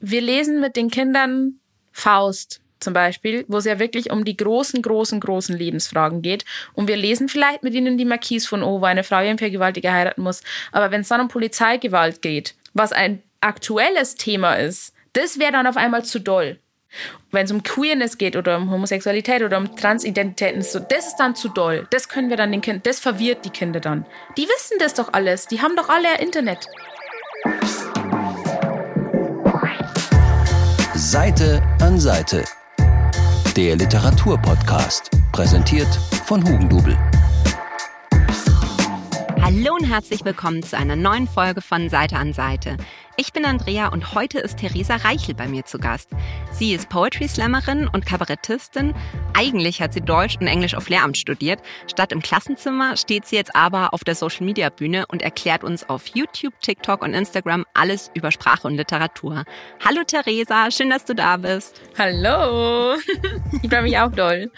[0.00, 1.60] wir lesen mit den Kindern
[1.92, 6.44] Faust zum Beispiel, wo es ja wirklich um die großen, großen, großen Lebensfragen geht.
[6.72, 9.92] Und wir lesen vielleicht mit ihnen die Marquise von O, wo eine Frau ihren Vergewaltiger
[9.92, 10.42] heiraten muss.
[10.72, 15.66] Aber wenn es dann um Polizeigewalt geht, was ein aktuelles Thema ist, das wäre dann
[15.66, 16.58] auf einmal zu doll.
[17.30, 21.36] Wenn es um Queerness geht oder um Homosexualität oder um Transidentitäten, so, das ist dann
[21.36, 21.86] zu doll.
[21.90, 24.06] Das können wir dann den Kindern, das verwirrt die Kinder dann.
[24.36, 25.46] Die wissen das doch alles.
[25.46, 26.66] Die haben doch alle Internet.
[31.10, 32.44] Seite an Seite.
[33.56, 35.92] Der Literaturpodcast, präsentiert
[36.24, 36.96] von Hugendubel.
[39.52, 42.76] Hallo und herzlich willkommen zu einer neuen Folge von Seite an Seite.
[43.16, 46.10] Ich bin Andrea und heute ist Theresa Reichel bei mir zu Gast.
[46.52, 48.94] Sie ist Poetry Slammerin und Kabarettistin.
[49.34, 51.60] Eigentlich hat sie Deutsch und Englisch auf Lehramt studiert.
[51.90, 55.88] Statt im Klassenzimmer steht sie jetzt aber auf der Social Media Bühne und erklärt uns
[55.88, 59.42] auf YouTube, TikTok und Instagram alles über Sprache und Literatur.
[59.84, 61.80] Hallo Theresa, schön, dass du da bist.
[61.98, 62.94] Hallo.
[63.62, 64.50] Ich freue mich auch doll.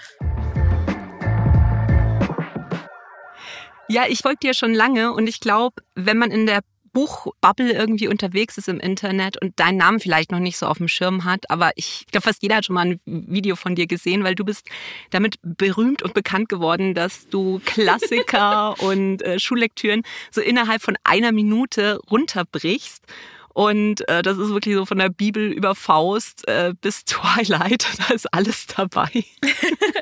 [3.93, 6.61] Ja, ich folge dir schon lange und ich glaube, wenn man in der
[6.95, 10.89] Buchbubble irgendwie unterwegs ist im Internet und deinen Namen vielleicht noch nicht so auf dem
[10.89, 14.25] Schirm hat, aber ich glaube, fast jeder hat schon mal ein Video von dir gesehen,
[14.25, 14.67] weil du bist
[15.11, 21.31] damit berühmt und bekannt geworden, dass du Klassiker und äh, Schullektüren so innerhalb von einer
[21.31, 23.05] Minute runterbrichst.
[23.55, 27.87] Und äh, das ist wirklich so von der Bibel über Faust äh, bis Twilight.
[27.99, 29.11] Da ist alles dabei.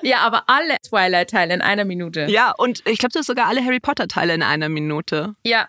[0.03, 2.27] ja, aber alle Twilight-Teile in einer Minute.
[2.29, 5.35] Ja, und ich glaube, du hast sogar alle Harry Potter-Teile in einer Minute.
[5.45, 5.69] Ja,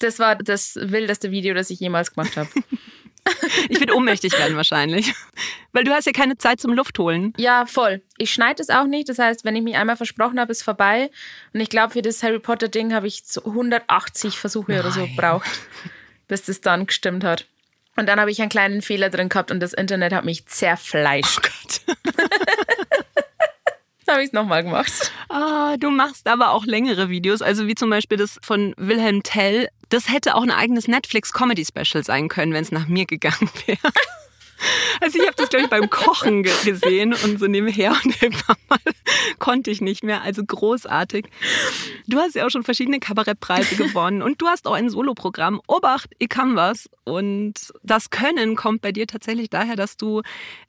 [0.00, 2.48] das war das wildeste Video, das ich jemals gemacht habe.
[3.68, 5.12] ich würde ohnmächtig werden wahrscheinlich.
[5.72, 7.32] Weil du hast ja keine Zeit zum Luftholen.
[7.36, 8.02] Ja, voll.
[8.18, 9.08] Ich schneide es auch nicht.
[9.08, 11.10] Das heißt, wenn ich mich einmal versprochen habe, ist vorbei.
[11.52, 14.80] Und ich glaube, für das Harry Potter-Ding habe ich so 180 Versuche Nein.
[14.80, 15.48] oder so gebraucht,
[16.28, 17.46] bis das dann gestimmt hat.
[17.96, 21.38] Und dann habe ich einen kleinen Fehler drin gehabt und das Internet hat mich zerfleischt.
[21.38, 22.16] Oh Gott.
[24.08, 25.12] habe ich es nochmal gemacht.
[25.28, 29.68] Ah, du machst aber auch längere Videos, also wie zum Beispiel das von Wilhelm Tell.
[29.88, 33.92] Das hätte auch ein eigenes Netflix-Comedy-Special sein können, wenn es nach mir gegangen wäre.
[35.00, 38.78] Also ich habe das, glaube ich, beim Kochen gesehen und so nebenher und irgendwann mal
[39.38, 40.22] konnte ich nicht mehr.
[40.22, 41.26] Also großartig.
[42.06, 45.60] Du hast ja auch schon verschiedene Kabarettpreise gewonnen und du hast auch ein Soloprogramm.
[45.66, 46.88] Obacht, ich kann was.
[47.04, 50.22] Und das Können kommt bei dir tatsächlich daher, dass du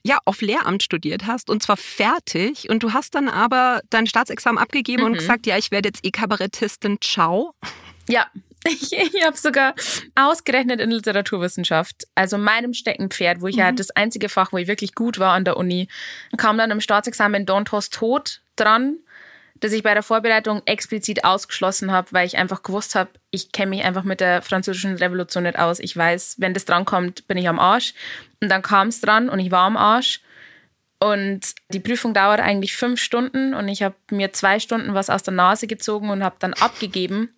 [0.03, 4.61] ja auf Lehramt studiert hast und zwar fertig und du hast dann aber dein Staatsexamen
[4.61, 5.07] abgegeben mhm.
[5.07, 6.99] und gesagt, ja, ich werde jetzt E-Kabarettistin.
[7.01, 7.53] Ciao.
[8.09, 8.27] Ja,
[8.67, 9.73] ich, ich habe sogar
[10.15, 13.61] ausgerechnet in Literaturwissenschaft, also meinem Steckenpferd, wo ich mhm.
[13.61, 15.87] ja das einzige Fach, wo ich wirklich gut war an der Uni,
[16.37, 18.97] kam dann im Staatsexamen Dantos Tod dran,
[19.59, 23.71] das ich bei der Vorbereitung explizit ausgeschlossen habe, weil ich einfach gewusst habe, ich kenne
[23.71, 25.79] mich einfach mit der französischen Revolution nicht aus.
[25.79, 27.93] Ich weiß, wenn das drankommt, bin ich am Arsch.
[28.41, 30.21] Und dann kam es dran und ich war am Arsch.
[30.99, 35.21] Und die Prüfung dauert eigentlich fünf Stunden und ich habe mir zwei Stunden was aus
[35.21, 37.35] der Nase gezogen und habe dann abgegeben.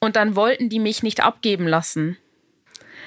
[0.00, 2.16] Und dann wollten die mich nicht abgeben lassen.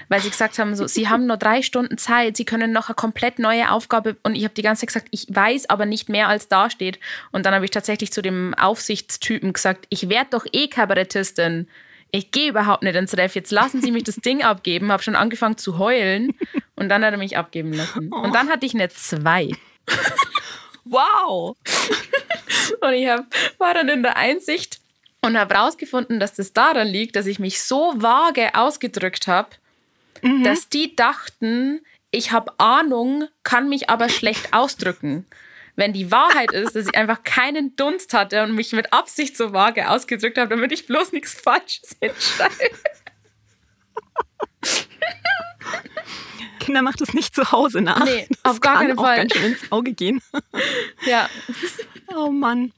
[0.09, 2.95] Weil sie gesagt haben, so, sie haben nur drei Stunden Zeit, sie können noch eine
[2.95, 4.17] komplett neue Aufgabe.
[4.23, 6.99] Und ich habe die ganze Zeit gesagt, ich weiß aber nicht mehr, als da steht.
[7.31, 11.67] Und dann habe ich tatsächlich zu dem Aufsichtstypen gesagt, ich werde doch eh Kabarettistin.
[12.11, 13.35] Ich gehe überhaupt nicht ins Ref.
[13.35, 14.91] Jetzt lassen Sie mich das Ding abgeben.
[14.91, 16.33] Habe schon angefangen zu heulen.
[16.75, 18.11] Und dann hat er mich abgeben lassen.
[18.11, 19.51] Und dann hatte ich eine zwei.
[20.83, 21.55] Wow!
[22.81, 23.25] Und ich hab,
[23.59, 24.80] war dann in der Einsicht
[25.21, 29.49] und habe herausgefunden, dass das daran liegt, dass ich mich so vage ausgedrückt habe,
[30.21, 30.43] mhm.
[30.43, 35.25] dass die dachten, ich habe Ahnung, kann mich aber schlecht ausdrücken.
[35.75, 39.53] Wenn die Wahrheit ist, dass ich einfach keinen Dunst hatte und mich mit Absicht so
[39.53, 42.75] vage ausgedrückt habe, damit ich bloß nichts Falsches hinschreibe.
[46.59, 48.05] Kinder macht es nicht zu Hause nach.
[48.05, 49.17] Nee, auf das gar keinen Fall.
[49.17, 50.21] ganz schön ins Auge gehen.
[51.05, 51.29] Ja.
[52.15, 52.73] Oh Mann.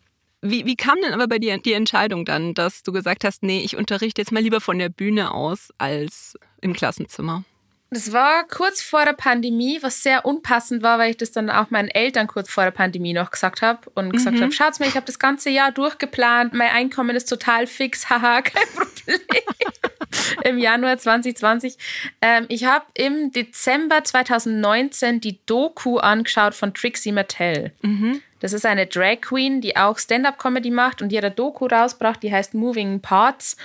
[0.45, 3.61] Wie, wie kam denn aber bei dir die Entscheidung dann, dass du gesagt hast, nee,
[3.63, 7.45] ich unterrichte jetzt mal lieber von der Bühne aus als im Klassenzimmer?
[7.93, 11.69] Das war kurz vor der Pandemie, was sehr unpassend war, weil ich das dann auch
[11.69, 14.41] meinen Eltern kurz vor der Pandemie noch gesagt habe und gesagt mhm.
[14.41, 18.41] habe, schaut's mal, ich habe das ganze Jahr durchgeplant, mein Einkommen ist total fix, haha,
[18.41, 19.19] kein Problem.
[20.43, 21.77] Im Januar 2020.
[22.21, 27.71] Ähm, ich habe im Dezember 2019 die Doku angeschaut von Trixie Mattel.
[27.81, 28.21] Mhm.
[28.43, 32.53] Das ist eine Drag Queen, die auch Stand-up-Comedy macht und eine Doku rausgebracht, die heißt
[32.53, 33.55] Moving Parts.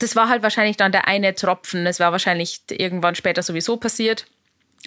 [0.00, 1.84] Das war halt wahrscheinlich dann der eine Tropfen.
[1.84, 4.26] Das war wahrscheinlich irgendwann später sowieso passiert.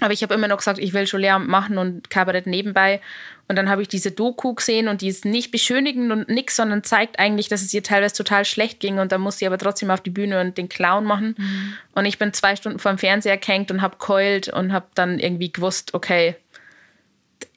[0.01, 2.99] Aber ich habe immer noch gesagt, ich will schon Lehramt machen und Kabarett nebenbei.
[3.47, 6.83] Und dann habe ich diese Doku gesehen und die ist nicht beschönigend und nix, sondern
[6.83, 8.99] zeigt eigentlich, dass es ihr teilweise total schlecht ging.
[8.99, 11.35] Und dann musste sie aber trotzdem auf die Bühne und den Clown machen.
[11.37, 11.73] Mhm.
[11.93, 15.19] Und ich bin zwei Stunden vor dem Fernseher gehängt und habe keult und habe dann
[15.19, 16.35] irgendwie gewusst, okay,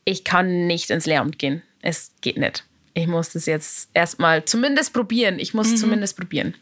[0.08, 1.62] ich kann nicht ins Lehramt gehen.
[1.82, 2.64] Es geht nicht.
[2.94, 5.38] Ich muss das jetzt erstmal zumindest probieren.
[5.38, 5.76] Ich muss mhm.
[5.76, 6.54] zumindest probieren.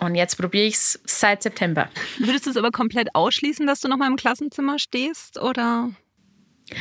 [0.00, 1.90] Und jetzt probiere ich es seit September.
[2.18, 5.38] Würdest du es aber komplett ausschließen, dass du noch mal im Klassenzimmer stehst?
[5.38, 5.90] Oder?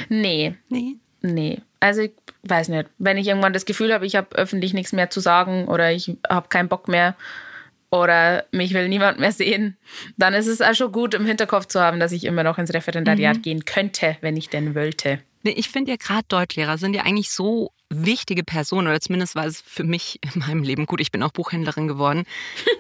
[0.08, 0.56] Nee.
[0.70, 0.96] Nee.
[1.22, 1.62] Nee.
[1.82, 2.14] Also ich
[2.44, 2.88] weiß nicht.
[2.98, 6.16] Wenn ich irgendwann das Gefühl habe, ich habe öffentlich nichts mehr zu sagen oder ich
[6.30, 7.18] habe keinen Bock mehr
[7.90, 9.78] oder mich will niemand mehr sehen,
[10.18, 12.74] dann ist es auch schon gut im Hinterkopf zu haben, dass ich immer noch ins
[12.74, 13.42] Referendariat mhm.
[13.42, 15.20] gehen könnte, wenn ich denn wollte.
[15.44, 19.62] Ich finde ja gerade Deutschlehrer sind ja eigentlich so wichtige Personen, oder zumindest war es
[19.62, 21.00] für mich in meinem Leben gut.
[21.00, 22.26] Ich bin auch Buchhändlerin geworden.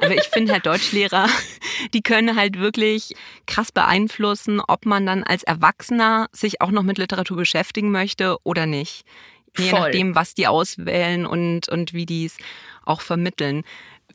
[0.01, 1.27] Aber ich finde halt Deutschlehrer,
[1.93, 3.15] die können halt wirklich
[3.45, 8.65] krass beeinflussen, ob man dann als Erwachsener sich auch noch mit Literatur beschäftigen möchte oder
[8.65, 9.05] nicht.
[9.57, 9.79] Je Voll.
[9.79, 12.37] nachdem, was die auswählen und, und wie die es
[12.83, 13.63] auch vermitteln.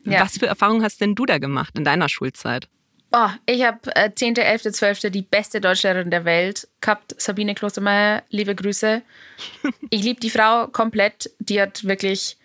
[0.04, 0.20] Ja.
[0.20, 2.68] Was für Erfahrungen hast denn du da gemacht in deiner Schulzeit?
[3.14, 5.00] Oh, ich habe äh, 10., 11., 12.
[5.10, 8.22] die beste Deutschlehrerin der Welt gehabt, Sabine Klostermeier.
[8.30, 9.02] Liebe Grüße.
[9.90, 11.30] Ich liebe die Frau komplett.
[11.38, 12.38] Die hat wirklich.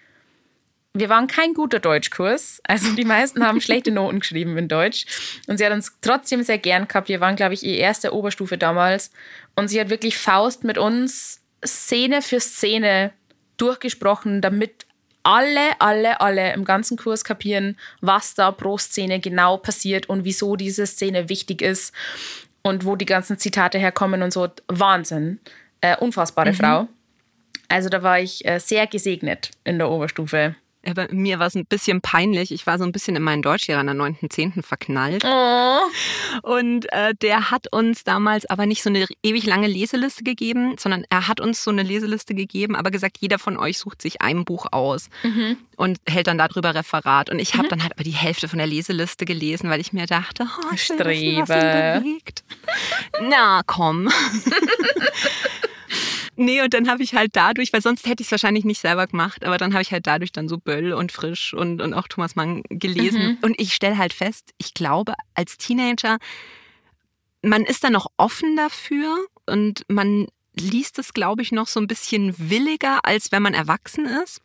[0.93, 2.59] Wir waren kein guter Deutschkurs.
[2.63, 5.05] Also die meisten haben schlechte Noten geschrieben in Deutsch.
[5.47, 7.07] Und sie hat uns trotzdem sehr gern gehabt.
[7.07, 9.11] Wir waren, glaube ich, ihre erste Oberstufe damals.
[9.55, 13.13] Und sie hat wirklich Faust mit uns Szene für Szene
[13.57, 14.86] durchgesprochen, damit
[15.27, 20.55] alle, alle, alle im ganzen Kurs kapieren, was da pro Szene genau passiert und wieso
[20.55, 21.93] diese Szene wichtig ist
[22.61, 24.47] und wo die ganzen Zitate herkommen und so.
[24.67, 25.39] Wahnsinn.
[25.81, 26.55] Äh, unfassbare mhm.
[26.55, 26.87] Frau.
[27.67, 30.55] Also da war ich äh, sehr gesegnet in der Oberstufe.
[30.87, 32.53] Ja, bei mir war es ein bisschen peinlich.
[32.53, 34.63] Ich war so ein bisschen in meinen Deutschlehrer in der 9.10.
[34.63, 35.25] verknallt.
[35.25, 35.79] Oh.
[36.43, 41.03] Und äh, der hat uns damals aber nicht so eine ewig lange Leseliste gegeben, sondern
[41.09, 44.45] er hat uns so eine Leseliste gegeben, aber gesagt, jeder von euch sucht sich ein
[44.45, 45.57] Buch aus mhm.
[45.75, 47.29] und hält dann darüber Referat.
[47.29, 47.69] Und ich habe mhm.
[47.69, 50.89] dann halt aber die Hälfte von der Leseliste gelesen, weil ich mir dachte, oh, ich
[50.89, 52.45] will wissen, was ihn bewegt.
[53.21, 54.07] Na, komm.
[56.37, 59.07] Nee, und dann habe ich halt dadurch, weil sonst hätte ich es wahrscheinlich nicht selber
[59.07, 62.07] gemacht, aber dann habe ich halt dadurch dann so Böll und Frisch und, und auch
[62.07, 63.21] Thomas Mann gelesen.
[63.21, 63.37] Mhm.
[63.41, 66.17] Und ich stelle halt fest, ich glaube, als Teenager,
[67.41, 69.17] man ist da noch offen dafür
[69.47, 74.05] und man liest es, glaube ich, noch so ein bisschen williger, als wenn man erwachsen
[74.05, 74.41] ist.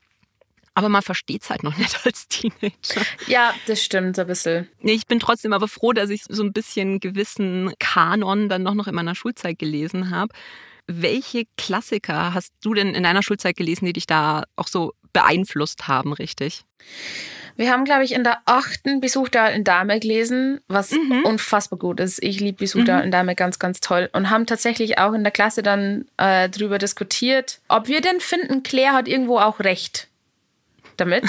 [0.75, 3.03] Aber man versteht es halt noch nicht als Teenager.
[3.27, 4.69] Ja, das stimmt ein bisschen.
[4.81, 8.75] Nee, ich bin trotzdem aber froh, dass ich so ein bisschen gewissen Kanon dann noch,
[8.75, 10.33] noch in meiner Schulzeit gelesen habe.
[10.87, 15.88] Welche Klassiker hast du denn in deiner Schulzeit gelesen, die dich da auch so beeinflusst
[15.88, 16.64] haben, richtig?
[17.56, 21.25] Wir haben, glaube ich, in der achten Besuch der alten Dame gelesen, was mhm.
[21.25, 22.23] unfassbar gut ist.
[22.23, 22.84] Ich liebe Besuch mhm.
[22.87, 24.08] der alten Dame ganz, ganz toll.
[24.12, 28.62] Und haben tatsächlich auch in der Klasse dann äh, darüber diskutiert, ob wir denn finden,
[28.62, 30.08] Claire hat irgendwo auch recht
[30.96, 31.25] damit.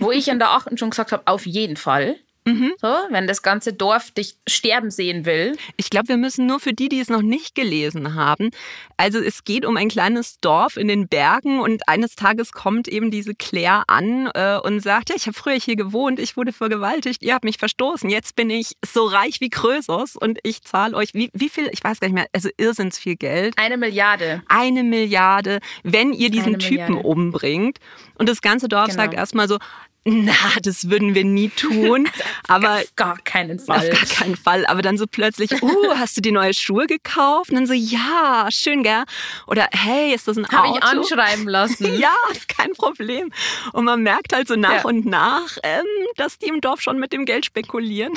[0.00, 2.16] Wo ich in der achten schon gesagt habe, auf jeden Fall.
[2.48, 2.72] Mhm.
[2.80, 5.56] So, wenn das ganze Dorf dich sterben sehen will.
[5.76, 8.50] Ich glaube, wir müssen nur für die, die es noch nicht gelesen haben.
[8.96, 13.10] Also es geht um ein kleines Dorf in den Bergen und eines Tages kommt eben
[13.10, 17.22] diese Claire an äh, und sagt, ja, ich habe früher hier gewohnt, ich wurde vergewaltigt,
[17.22, 21.14] ihr habt mich verstoßen, jetzt bin ich so reich wie Krösus und ich zahle euch,
[21.14, 23.54] wie, wie viel, ich weiß gar nicht mehr, also irrsinns viel Geld.
[23.56, 24.42] Eine Milliarde.
[24.48, 27.78] Eine Milliarde, wenn ihr diesen Typen umbringt.
[28.16, 29.02] Und das ganze Dorf genau.
[29.02, 29.58] sagt erstmal so,
[30.04, 32.08] na, das würden wir nie tun.
[32.48, 33.78] aber auf gar keinen Fall.
[33.78, 34.66] Auf gar keinen Fall.
[34.66, 37.50] Aber dann so plötzlich, uh, hast du die neue Schuhe gekauft?
[37.50, 39.04] Und dann so, ja, schön, gell?
[39.46, 40.68] Oder hey, ist das ein Hab Auto?
[40.68, 41.94] Habe ich anschreiben lassen.
[41.98, 42.14] ja,
[42.48, 43.32] kein Problem.
[43.72, 44.84] Und man merkt halt so nach ja.
[44.84, 45.84] und nach, ähm,
[46.16, 48.12] dass die im Dorf schon mit dem Geld spekulieren.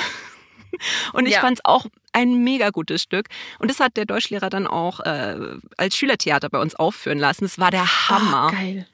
[1.12, 1.40] Und ich ja.
[1.40, 3.26] fand es auch ein mega gutes Stück.
[3.58, 5.36] Und das hat der Deutschlehrer dann auch äh,
[5.76, 7.44] als Schülertheater bei uns aufführen lassen.
[7.44, 8.50] Das war der Hammer.
[8.50, 8.86] Oh, geil.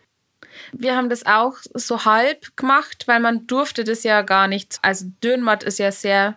[0.72, 4.78] Wir haben das auch so halb gemacht, weil man durfte das ja gar nicht.
[4.82, 6.36] Also Dürrenmatt ist ja sehr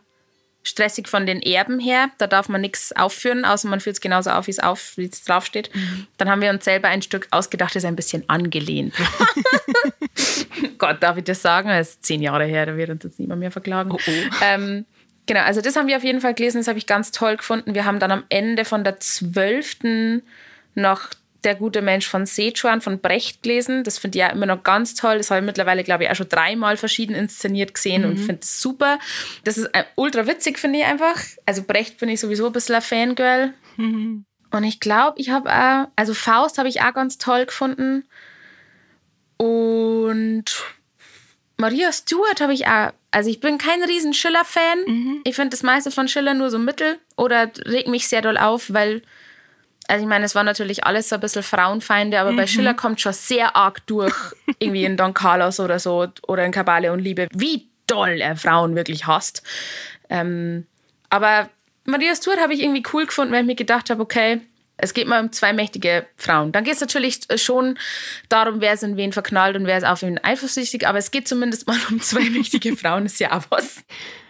[0.64, 2.10] stressig von den Erben her.
[2.18, 5.06] Da darf man nichts aufführen, außer man führt es genauso auf, wie es auf, wie
[5.06, 5.74] es draufsteht.
[5.74, 6.08] Mhm.
[6.18, 8.94] Dann haben wir uns selber ein Stück ausgedacht, das ist ein bisschen angelehnt.
[10.78, 11.70] Gott, darf ich das sagen?
[11.70, 13.92] Das ist zehn Jahre her, da wird uns jetzt niemand mehr verklagen.
[13.92, 14.36] Oh, oh.
[14.44, 14.86] Ähm,
[15.26, 17.74] genau, also das haben wir auf jeden Fall gelesen, das habe ich ganz toll gefunden.
[17.74, 20.22] Wir haben dann am Ende von der zwölften
[20.76, 21.10] noch
[21.44, 23.84] der gute Mensch von Sichuan von Brecht gelesen.
[23.84, 25.18] Das finde ich ja immer noch ganz toll.
[25.18, 28.10] Das habe ich mittlerweile, glaube ich, auch schon dreimal verschieden inszeniert gesehen mhm.
[28.10, 29.00] und finde es super.
[29.44, 31.20] Das ist äh, ultra witzig, finde ich einfach.
[31.46, 33.54] Also Brecht bin ich sowieso ein bisschen ein Fangirl.
[33.78, 34.26] Mhm.
[34.52, 38.04] Und ich glaube, ich habe auch, also Faust habe ich auch ganz toll gefunden.
[39.38, 40.44] Und
[41.58, 42.92] Maria Stewart habe ich auch.
[43.12, 44.84] Also ich bin kein riesen Schiller-Fan.
[44.86, 45.22] Mhm.
[45.24, 48.74] Ich finde das meiste von Schiller nur so mittel oder regt mich sehr doll auf,
[48.74, 49.02] weil,
[49.92, 52.38] also ich meine, es war natürlich alles so ein bisschen Frauenfeinde, aber mhm.
[52.38, 54.16] bei Schiller kommt schon sehr arg durch,
[54.60, 58.74] irgendwie in Don Carlos oder so oder in Kabale und Liebe, wie doll er Frauen
[58.78, 59.44] wirklich hasst.
[60.10, 60.66] Ähm,
[61.10, 61.50] aber
[61.84, 64.40] Maria Stewart habe ich irgendwie cool gefunden, weil ich mir gedacht habe, okay,
[64.78, 66.54] es geht mal um zwei mächtige Frauen.
[66.54, 67.78] Dann geht es natürlich schon
[68.30, 71.28] darum, wer ist in wen verknallt und wer ist auf wen eifersüchtig, aber es geht
[71.28, 73.84] zumindest mal um zwei mächtige Frauen, ist ja auch was.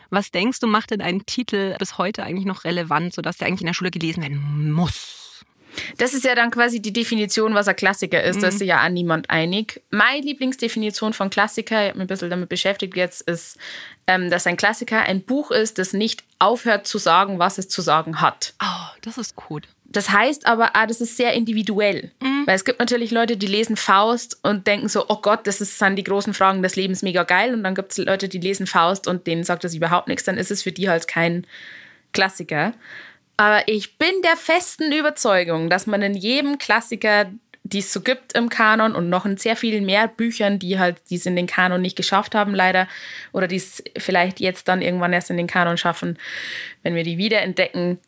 [0.10, 3.62] Was denkst du, macht denn einen Titel bis heute eigentlich noch relevant, sodass der eigentlich
[3.62, 5.21] in der Schule gelesen werden muss?
[5.98, 8.38] Das ist ja dann quasi die Definition, was ein Klassiker ist.
[8.38, 8.42] Mhm.
[8.42, 9.82] Da ist sich ja auch niemand einig.
[9.90, 13.58] Meine Lieblingsdefinition von Klassiker, ich habe mich ein bisschen damit beschäftigt jetzt, ist,
[14.08, 17.82] ähm, dass ein Klassiker ein Buch ist, das nicht aufhört zu sagen, was es zu
[17.82, 18.54] sagen hat.
[18.62, 19.68] Oh, das ist gut.
[19.92, 22.12] Das heißt aber, ah, das ist sehr individuell.
[22.22, 22.44] Mhm.
[22.46, 25.78] Weil es gibt natürlich Leute, die lesen Faust und denken so, oh Gott, das ist,
[25.78, 27.54] sind die großen Fragen des Lebens mega geil.
[27.54, 30.24] Und dann gibt es Leute, die lesen Faust und denen sagt das überhaupt nichts.
[30.24, 31.46] Dann ist es für die halt kein
[32.14, 32.74] Klassiker.
[33.42, 37.26] Aber ich bin der festen Überzeugung, dass man in jedem Klassiker,
[37.64, 40.98] die es so gibt im Kanon und noch in sehr vielen mehr Büchern, die halt
[41.10, 42.88] die es in den Kanon nicht geschafft haben, leider,
[43.32, 46.20] oder die es vielleicht jetzt dann irgendwann erst in den Kanon schaffen,
[46.84, 48.00] wenn wir die wiederentdecken,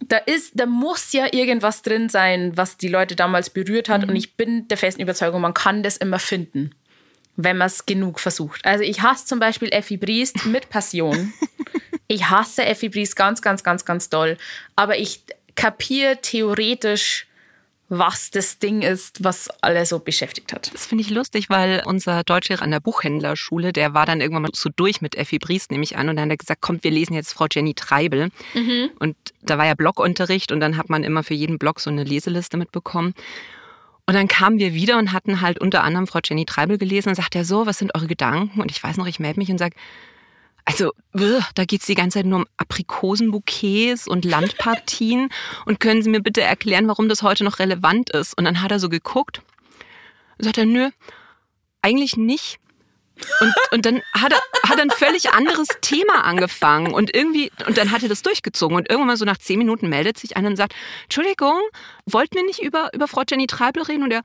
[0.00, 4.02] da ist, da muss ja irgendwas drin sein, was die Leute damals berührt hat.
[4.02, 4.08] Mhm.
[4.08, 6.74] Und ich bin der festen Überzeugung, man kann das immer finden,
[7.36, 8.64] wenn man es genug versucht.
[8.64, 11.32] Also ich hasse zum Beispiel Effi Briest mit Passion.
[12.08, 14.36] ich hasse Effi Briest ganz, ganz, ganz, ganz doll.
[14.76, 15.22] Aber ich
[15.54, 17.26] kapiere theoretisch,
[17.88, 20.72] was das Ding ist, was alle so beschäftigt hat.
[20.72, 24.50] Das finde ich lustig, weil unser Deutschlehrer an der Buchhändlerschule, der war dann irgendwann mal
[24.54, 26.90] so durch mit Effi Briest, nehme ich an, und dann hat er gesagt, kommt, wir
[26.90, 28.30] lesen jetzt Frau Jenny Treibel.
[28.54, 28.90] Mhm.
[28.98, 32.04] Und da war ja Blogunterricht und dann hat man immer für jeden Blog so eine
[32.04, 33.14] Leseliste mitbekommen.
[34.06, 37.14] Und dann kamen wir wieder und hatten halt unter anderem Frau Jenny Treibel gelesen und
[37.14, 38.60] sagt er so, was sind eure Gedanken?
[38.60, 39.76] Und ich weiß noch, ich melde mich und sage,
[40.64, 45.28] also, da geht es die ganze Zeit nur um Aprikosenbouquets und Landpartien.
[45.66, 48.36] und können Sie mir bitte erklären, warum das heute noch relevant ist?
[48.36, 49.42] Und dann hat er so geguckt
[50.38, 50.90] und sagt er, nö,
[51.82, 52.58] eigentlich nicht.
[53.40, 57.78] Und, und dann hat er, hat er ein völlig anderes Thema angefangen und irgendwie, und
[57.78, 60.48] dann hat er das durchgezogen und irgendwann mal so nach zehn Minuten meldet sich einer
[60.48, 61.60] und sagt, Entschuldigung,
[62.06, 64.02] wollten wir nicht über, über Frau Jenny Treibel reden?
[64.02, 64.22] Und er,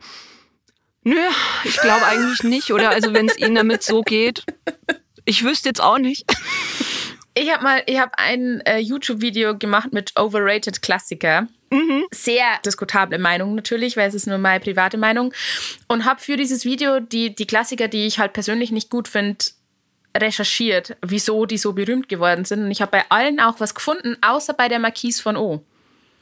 [1.04, 1.20] nö,
[1.66, 2.90] ich glaube eigentlich nicht, oder?
[2.90, 4.44] Also wenn es Ihnen damit so geht,
[5.30, 6.26] ich wüsste jetzt auch nicht.
[7.36, 11.48] Ich habe mal, ich habe ein äh, YouTube-Video gemacht mit Overrated Klassiker.
[11.70, 12.06] Mhm.
[12.12, 15.32] Sehr diskutable Meinung natürlich, weil es ist nur meine private Meinung.
[15.88, 19.46] Und habe für dieses Video die, die Klassiker, die ich halt persönlich nicht gut finde,
[20.18, 22.64] recherchiert, wieso die so berühmt geworden sind.
[22.64, 25.64] Und ich habe bei allen auch was gefunden, außer bei der Marquise von O.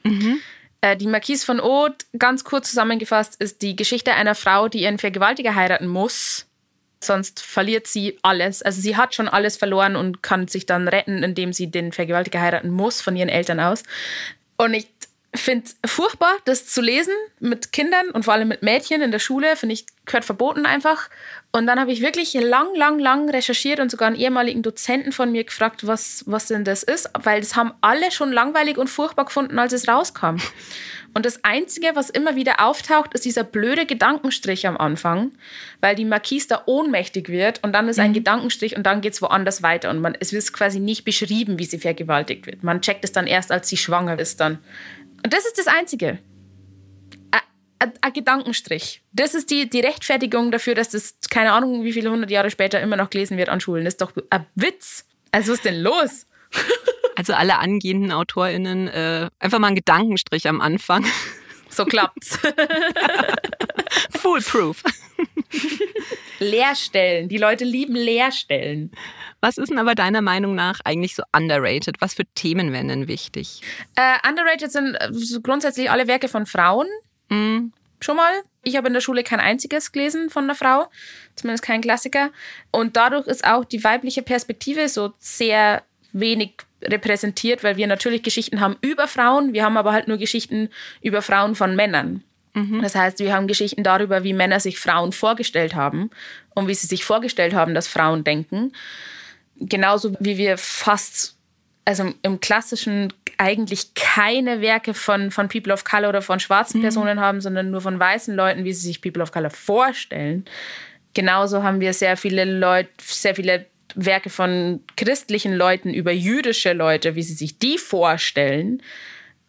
[0.04, 0.40] Mhm.
[0.82, 1.88] Äh, die Marquise von O,
[2.20, 6.48] ganz kurz zusammengefasst, ist die Geschichte einer Frau, die ihren Vergewaltiger heiraten muss
[7.00, 8.62] Sonst verliert sie alles.
[8.62, 12.42] Also sie hat schon alles verloren und kann sich dann retten, indem sie den Vergewaltiger
[12.42, 13.84] heiraten muss von ihren Eltern aus.
[14.58, 14.88] Und ich
[15.36, 19.20] finde es furchtbar, das zu lesen mit Kindern und vor allem mit Mädchen in der
[19.20, 19.56] Schule.
[19.56, 21.10] Finde ich, gehört verboten einfach.
[21.52, 25.32] Und dann habe ich wirklich lang, lang, lang recherchiert und sogar einen ehemaligen Dozenten von
[25.32, 29.26] mir gefragt, was, was denn das ist, weil das haben alle schon langweilig und furchtbar
[29.26, 30.38] gefunden, als es rauskam.
[31.18, 35.32] Und das Einzige, was immer wieder auftaucht, ist dieser blöde Gedankenstrich am Anfang,
[35.82, 38.14] weil die Marquise da ohnmächtig wird und dann ist ein mhm.
[38.14, 39.90] Gedankenstrich und dann geht es woanders weiter.
[39.90, 42.64] Und man, es wird quasi nicht beschrieben, wie sie vergewaltigt wird.
[42.64, 44.60] Man checkt es dann erst, als sie schwanger ist dann.
[45.24, 46.20] Und das ist das Einzige.
[47.80, 49.02] Ein Gedankenstrich.
[49.12, 52.80] Das ist die, die Rechtfertigung dafür, dass das, keine Ahnung, wie viele hundert Jahre später
[52.80, 53.86] immer noch gelesen wird an Schulen.
[53.86, 55.04] Das ist doch ein Witz.
[55.32, 56.28] Also was ist denn los?
[57.16, 61.04] Also alle angehenden AutorInnen, äh, einfach mal einen Gedankenstrich am Anfang.
[61.70, 62.40] So klappt's.
[64.20, 64.84] Foolproof.
[66.40, 67.30] Leerstellen.
[67.30, 68.92] Die Leute lieben Leerstellen.
[69.42, 71.98] Was ist denn aber deiner Meinung nach eigentlich so underrated?
[72.00, 73.62] Was für Themen wären denn wichtig?
[73.96, 75.12] Äh, underrated sind äh,
[75.42, 76.88] grundsätzlich alle Werke von Frauen.
[77.30, 77.72] Mm.
[78.00, 78.44] Schon mal.
[78.64, 80.88] Ich habe in der Schule kein einziges gelesen von einer Frau,
[81.36, 82.32] zumindest kein Klassiker.
[82.70, 85.84] Und dadurch ist auch die weibliche Perspektive so sehr
[86.14, 90.70] wenig repräsentiert, weil wir natürlich Geschichten haben über Frauen, wir haben aber halt nur Geschichten
[91.02, 92.24] über Frauen von Männern.
[92.54, 92.82] Mhm.
[92.82, 96.10] Das heißt, wir haben Geschichten darüber, wie Männer sich Frauen vorgestellt haben
[96.56, 98.74] und wie sie sich vorgestellt haben, dass Frauen denken.
[99.60, 101.36] Genauso wie wir fast,
[101.86, 106.84] also im klassischen eigentlich keine Werke von, von People of Color oder von schwarzen mhm.
[106.84, 110.46] Personen haben, sondern nur von weißen Leuten, wie sie sich People of Color vorstellen.
[111.14, 113.66] Genauso haben wir sehr viele Leute, sehr viele
[113.96, 118.82] Werke von christlichen Leuten über jüdische Leute, wie sie sich die vorstellen.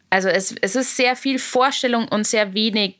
[0.09, 2.95] Also es, es ist sehr viel Vorstellung und sehr wenig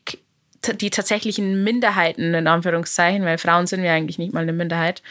[0.81, 5.01] die tatsächlichen Minderheiten, in Anführungszeichen, weil Frauen sind ja eigentlich nicht mal eine Minderheit,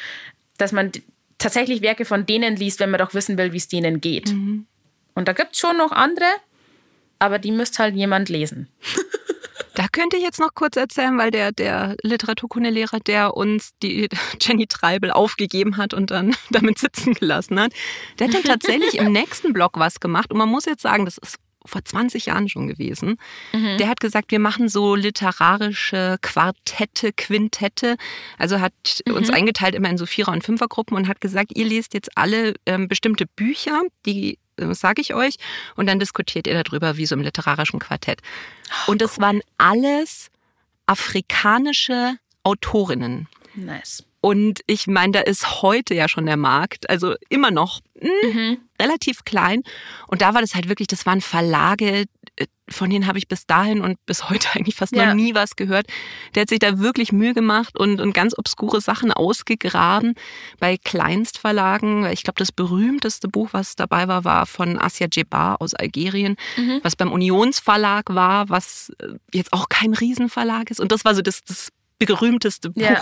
[0.59, 0.93] dass man
[1.39, 4.33] tatsächlich Werke von denen liest, wenn man doch wissen will, wie es denen geht.
[4.33, 4.67] Mhm.
[5.15, 6.27] Und da gibt es schon noch andere,
[7.19, 8.69] aber die müsste halt jemand lesen.
[9.79, 14.09] Da könnte ich jetzt noch kurz erzählen, weil der, der Literaturkundelehrer, der uns die
[14.41, 17.73] Jenny Treibel aufgegeben hat und dann damit sitzen gelassen hat,
[18.19, 20.33] der hat dann tatsächlich im nächsten Blog was gemacht.
[20.33, 23.19] Und man muss jetzt sagen, das ist vor 20 Jahren schon gewesen.
[23.53, 23.79] Mhm.
[23.79, 27.97] Der hat gesagt, wir machen so literarische Quartette, Quintette.
[28.37, 28.73] Also hat
[29.07, 29.15] mhm.
[29.15, 32.55] uns eingeteilt immer in so Vierer- und Fünfergruppen und hat gesagt, ihr lest jetzt alle
[32.67, 34.41] ähm, bestimmte Bücher, die
[34.73, 35.37] sage ich euch,
[35.77, 38.21] und dann diskutiert ihr darüber, wie so im literarischen Quartett.
[38.87, 40.31] Und das waren alles
[40.87, 43.29] afrikanische Autorinnen.
[43.55, 44.05] Nice.
[44.21, 48.35] Und ich meine, da ist heute ja schon der Markt, also immer noch mh, hm,
[48.35, 48.59] mhm.
[48.81, 49.63] relativ klein.
[50.09, 52.07] Und da war das halt wirklich, das waren Verlage, äh,
[52.71, 55.07] von denen habe ich bis dahin und bis heute eigentlich fast ja.
[55.07, 55.87] noch nie was gehört.
[56.35, 60.15] Der hat sich da wirklich Mühe gemacht und, und ganz obskure Sachen ausgegraben
[60.59, 62.07] bei Kleinstverlagen.
[62.07, 66.81] Ich glaube, das berühmteste Buch, was dabei war, war von Asia Jebar aus Algerien, mhm.
[66.83, 70.81] was beim Unionsverlag war, was äh, jetzt auch kein Riesenverlag ist.
[70.81, 72.83] Und das war so das, das berühmteste Buch.
[72.83, 73.01] Ja.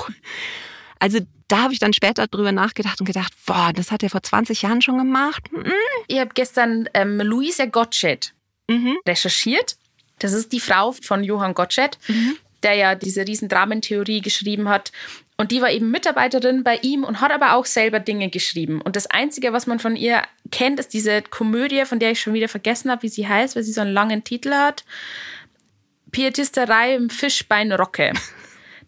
[0.98, 4.22] Also da habe ich dann später drüber nachgedacht und gedacht, boah, das hat er vor
[4.22, 5.52] 20 Jahren schon gemacht.
[5.52, 5.72] Mhm.
[6.08, 8.32] Ich habe gestern ähm, Luisa Gottsched
[8.68, 8.98] mhm.
[9.06, 9.76] recherchiert.
[10.18, 12.36] Das ist die Frau von Johann Gottsched, mhm.
[12.62, 14.92] der ja diese riesen Dramentheorie geschrieben hat.
[15.36, 18.80] Und die war eben Mitarbeiterin bei ihm und hat aber auch selber Dinge geschrieben.
[18.80, 22.32] Und das Einzige, was man von ihr kennt, ist diese Komödie, von der ich schon
[22.32, 24.84] wieder vergessen habe, wie sie heißt, weil sie so einen langen Titel hat.
[26.10, 28.12] Pietisterei im Fischbein Rocke.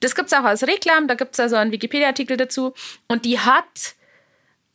[0.00, 2.72] Das gibt es auch als Reklam, da gibt es also einen Wikipedia-Artikel dazu.
[3.08, 3.96] Und die hat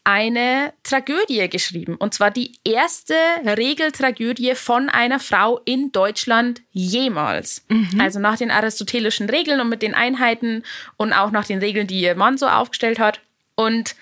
[0.04, 1.96] eine Tragödie geschrieben.
[1.96, 7.66] Und zwar die erste Regeltragödie von einer Frau in Deutschland jemals.
[7.70, 8.02] Mhm.
[8.02, 10.64] Also nach den aristotelischen Regeln und mit den Einheiten
[10.98, 13.22] und auch nach den Regeln, die ihr Mann so aufgestellt hat.
[13.56, 13.96] Und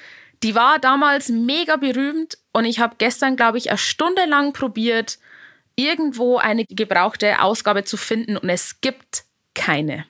[0.43, 5.19] die war damals mega berühmt und ich habe gestern, glaube ich, eine Stunde lang probiert,
[5.75, 10.05] irgendwo eine gebrauchte Ausgabe zu finden und es gibt keine.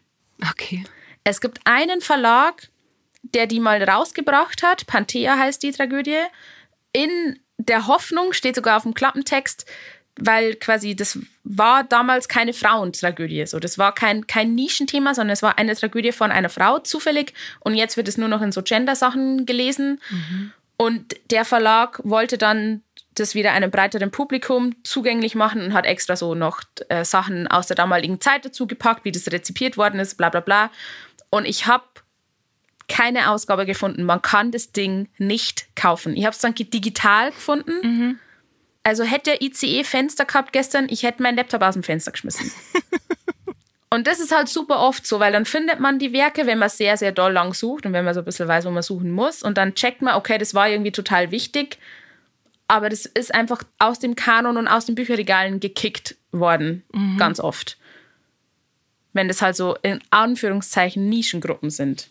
[0.50, 0.86] Okay.
[1.24, 2.70] Es gibt einen Verlag,
[3.34, 4.88] der die mal rausgebracht hat.
[4.88, 6.20] Panthea heißt die Tragödie.
[6.94, 9.66] In der Hoffnung steht sogar auf dem Klappentext,
[10.20, 13.46] weil quasi das war damals keine Frauentragödie.
[13.46, 17.34] So, das war kein, kein Nischenthema, sondern es war eine Tragödie von einer Frau zufällig.
[17.60, 20.02] Und jetzt wird es nur noch in so Gender-Sachen gelesen.
[20.10, 20.52] Mhm.
[20.78, 22.82] Und der Verlag wollte dann
[23.16, 27.68] das wieder einem breiteren Publikum zugänglich machen und hat extra so noch äh, Sachen aus
[27.68, 30.72] der damaligen Zeit dazu gepackt, wie das rezipiert worden ist, bla bla bla.
[31.30, 31.84] Und ich habe
[32.92, 34.04] keine Ausgabe gefunden.
[34.04, 36.16] Man kann das Ding nicht kaufen.
[36.16, 37.72] Ich habe es dann digital gefunden.
[37.82, 38.20] Mhm.
[38.84, 42.52] Also hätte der ICE Fenster gehabt gestern, ich hätte meinen Laptop aus dem Fenster geschmissen.
[43.90, 46.70] und das ist halt super oft so, weil dann findet man die Werke, wenn man
[46.70, 49.12] sehr, sehr doll lang sucht und wenn man so ein bisschen weiß, wo man suchen
[49.12, 49.42] muss.
[49.42, 51.78] Und dann checkt man, okay, das war irgendwie total wichtig.
[52.68, 57.18] Aber das ist einfach aus dem Kanon und aus den Bücherregalen gekickt worden, mhm.
[57.18, 57.78] ganz oft
[59.14, 62.10] wenn das halt so in Anführungszeichen Nischengruppen sind,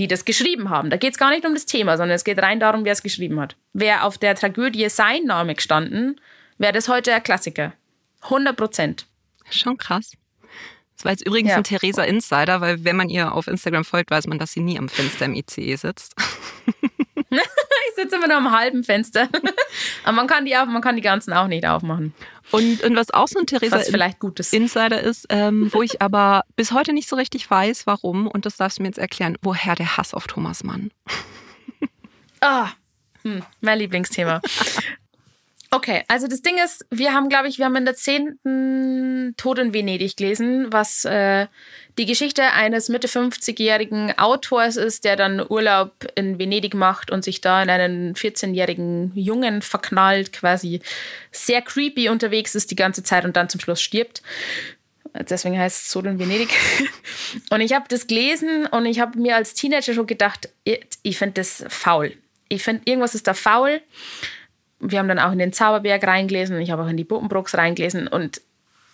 [0.00, 0.88] die das geschrieben haben.
[0.88, 3.02] Da geht es gar nicht um das Thema, sondern es geht rein darum, wer es
[3.02, 3.56] geschrieben hat.
[3.74, 6.18] Wäre auf der Tragödie sein Name gestanden,
[6.56, 7.74] wäre das heute ein Klassiker.
[8.22, 9.06] 100 Prozent.
[9.50, 10.12] Schon krass.
[11.00, 11.56] Das war jetzt übrigens ja.
[11.56, 14.78] ein Theresa Insider, weil wenn man ihr auf Instagram folgt, weiß man, dass sie nie
[14.78, 16.14] am Fenster im ICE sitzt.
[17.30, 19.26] ich sitze immer nur am halben Fenster.
[20.04, 22.12] Aber man kann die auf, man kann die ganzen auch nicht aufmachen.
[22.50, 24.52] Und, und was auch so ein Theresa was vielleicht Gutes.
[24.52, 28.58] Insider ist, ähm, wo ich aber bis heute nicht so richtig weiß, warum, und das
[28.58, 30.90] darfst du mir jetzt erklären, woher der Hass auf Thomas Mann.
[32.42, 32.68] Ah,
[33.22, 34.42] hm, mein Lieblingsthema.
[35.72, 39.56] Okay, also das Ding ist, wir haben, glaube ich, wir haben in der zehnten Tod
[39.60, 41.46] in Venedig gelesen, was äh,
[41.96, 47.40] die Geschichte eines Mitte 50-jährigen Autors ist, der dann Urlaub in Venedig macht und sich
[47.40, 50.80] da in einen 14-jährigen Jungen verknallt, quasi
[51.30, 54.22] sehr creepy unterwegs ist die ganze Zeit und dann zum Schluss stirbt.
[55.14, 56.50] Deswegen heißt es Tod in Venedig.
[57.50, 61.18] Und ich habe das gelesen und ich habe mir als Teenager schon gedacht, ich, ich
[61.18, 62.16] finde das faul.
[62.48, 63.80] Ich finde, irgendwas ist da faul
[64.80, 68.08] wir haben dann auch in den Zauberberg reingelesen, ich habe auch in die Buttenbrooks reingelesen
[68.08, 68.40] und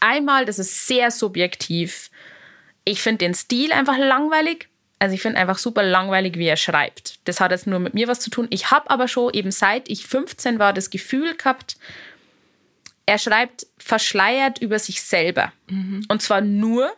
[0.00, 2.10] einmal, das ist sehr subjektiv,
[2.84, 4.68] ich finde den Stil einfach langweilig.
[4.98, 7.18] Also ich finde einfach super langweilig, wie er schreibt.
[7.24, 8.46] Das hat jetzt nur mit mir was zu tun.
[8.48, 11.76] Ich habe aber schon eben seit ich 15 war das Gefühl gehabt,
[13.04, 15.52] er schreibt verschleiert über sich selber.
[15.68, 16.04] Mhm.
[16.08, 16.92] Und zwar nur,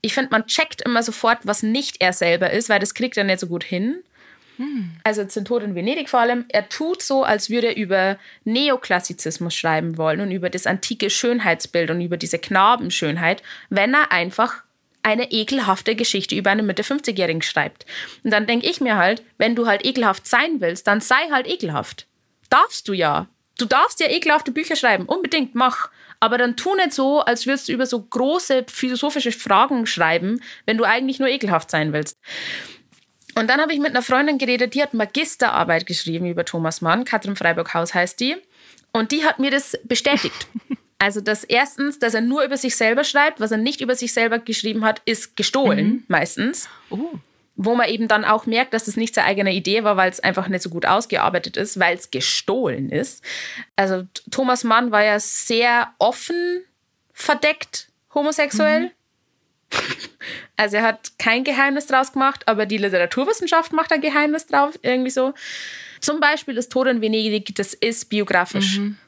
[0.00, 3.24] ich finde, man checkt immer sofort, was nicht er selber ist, weil das kriegt er
[3.24, 4.02] nicht so gut hin.
[4.60, 4.90] Hm.
[5.04, 6.44] Also zum Tod in Venedig vor allem.
[6.48, 11.90] Er tut so, als würde er über Neoklassizismus schreiben wollen und über das antike Schönheitsbild
[11.90, 14.62] und über diese Knabenschönheit, wenn er einfach
[15.02, 17.86] eine ekelhafte Geschichte über einen Mitte 50-Jährigen schreibt.
[18.22, 21.48] Und dann denke ich mir halt, wenn du halt ekelhaft sein willst, dann sei halt
[21.48, 22.06] ekelhaft.
[22.50, 23.28] Darfst du ja.
[23.56, 25.06] Du darfst ja ekelhafte Bücher schreiben.
[25.06, 25.88] Unbedingt, mach.
[26.18, 30.76] Aber dann tu nicht so, als würdest du über so große philosophische Fragen schreiben, wenn
[30.76, 32.18] du eigentlich nur ekelhaft sein willst.
[33.40, 37.06] Und dann habe ich mit einer Freundin geredet, die hat Magisterarbeit geschrieben über Thomas Mann.
[37.06, 38.36] Katrin Freiburg-Haus heißt die.
[38.92, 40.46] Und die hat mir das bestätigt.
[41.02, 44.12] Also, dass erstens, dass er nur über sich selber schreibt, was er nicht über sich
[44.12, 46.04] selber geschrieben hat, ist gestohlen, mhm.
[46.08, 46.68] meistens.
[46.90, 47.12] Oh.
[47.56, 50.20] Wo man eben dann auch merkt, dass das nicht seine eigene Idee war, weil es
[50.20, 53.24] einfach nicht so gut ausgearbeitet ist, weil es gestohlen ist.
[53.76, 56.64] Also, Thomas Mann war ja sehr offen
[57.14, 58.80] verdeckt homosexuell.
[58.80, 58.90] Mhm.
[60.56, 65.10] Also er hat kein Geheimnis draus gemacht, aber die Literaturwissenschaft macht ein Geheimnis drauf, irgendwie
[65.10, 65.32] so.
[66.00, 68.78] Zum Beispiel das Tod in Venedig, das ist biografisch.
[68.78, 68.98] Mhm.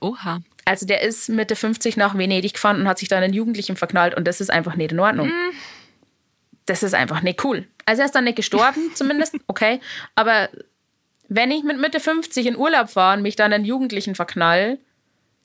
[0.00, 0.40] Oha.
[0.64, 4.14] Also der ist Mitte 50 nach Venedig gefahren und hat sich da einen Jugendlichen verknallt
[4.14, 5.28] und das ist einfach nicht in Ordnung.
[5.28, 5.52] Mhm.
[6.66, 7.66] Das ist einfach nicht cool.
[7.84, 9.80] Also er ist dann nicht gestorben, zumindest, okay.
[10.14, 10.48] Aber
[11.28, 14.78] wenn ich mit Mitte 50 in Urlaub fahre und mich dann einen Jugendlichen verknall,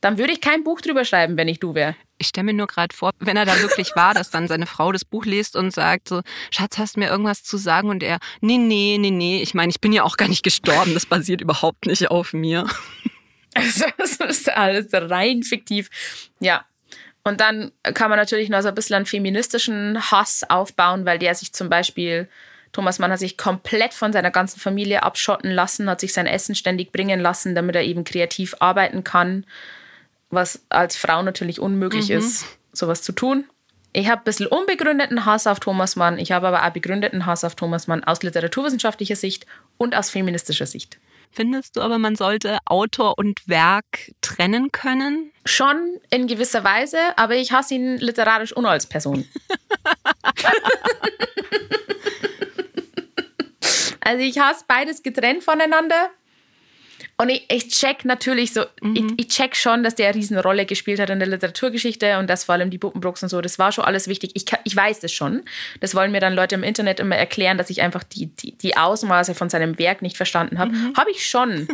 [0.02, 1.96] dann würde ich kein Buch drüber schreiben, wenn ich du wäre.
[2.20, 4.92] Ich stelle mir nur gerade vor, wenn er da wirklich war, dass dann seine Frau
[4.92, 7.90] das Buch liest und sagt so, Schatz, hast du mir irgendwas zu sagen?
[7.90, 9.42] Und er, nee, nee, nee, nee.
[9.42, 10.94] Ich meine, ich bin ja auch gar nicht gestorben.
[10.94, 12.68] Das basiert überhaupt nicht auf mir.
[13.54, 15.90] Also, das ist alles rein fiktiv.
[16.40, 16.66] Ja.
[17.24, 21.34] Und dann kann man natürlich noch so ein bisschen einen feministischen Hass aufbauen, weil der
[21.34, 22.30] sich zum Beispiel,
[22.72, 26.54] Thomas Mann hat sich komplett von seiner ganzen Familie abschotten lassen, hat sich sein Essen
[26.54, 29.44] ständig bringen lassen, damit er eben kreativ arbeiten kann,
[30.30, 32.18] was als Frau natürlich unmöglich mhm.
[32.18, 33.46] ist, sowas zu tun.
[33.94, 37.44] Ich habe ein bisschen unbegründeten Hass auf Thomas Mann, ich habe aber auch begründeten Hass
[37.44, 39.46] auf Thomas Mann aus literaturwissenschaftlicher Sicht
[39.78, 41.00] und aus feministischer Sicht.
[41.32, 45.32] Findest du aber, man sollte Autor und Werk trennen können?
[45.46, 49.28] Schon in gewisser Weise, aber ich hasse ihn literarisch und als Person.
[54.02, 56.10] also ich hasse beides getrennt voneinander.
[57.20, 58.96] Und ich, ich check natürlich so, mhm.
[58.96, 62.44] ich, ich, check schon, dass der eine Riesenrolle gespielt hat in der Literaturgeschichte und dass
[62.44, 64.32] vor allem die Buppenbrooks und so, das war schon alles wichtig.
[64.36, 65.42] Ich, ich weiß das schon.
[65.80, 68.78] Das wollen mir dann Leute im Internet immer erklären, dass ich einfach die, die, die
[68.78, 70.74] Ausmaße von seinem Werk nicht verstanden habe.
[70.74, 70.94] Mhm.
[70.96, 71.68] Habe ich schon.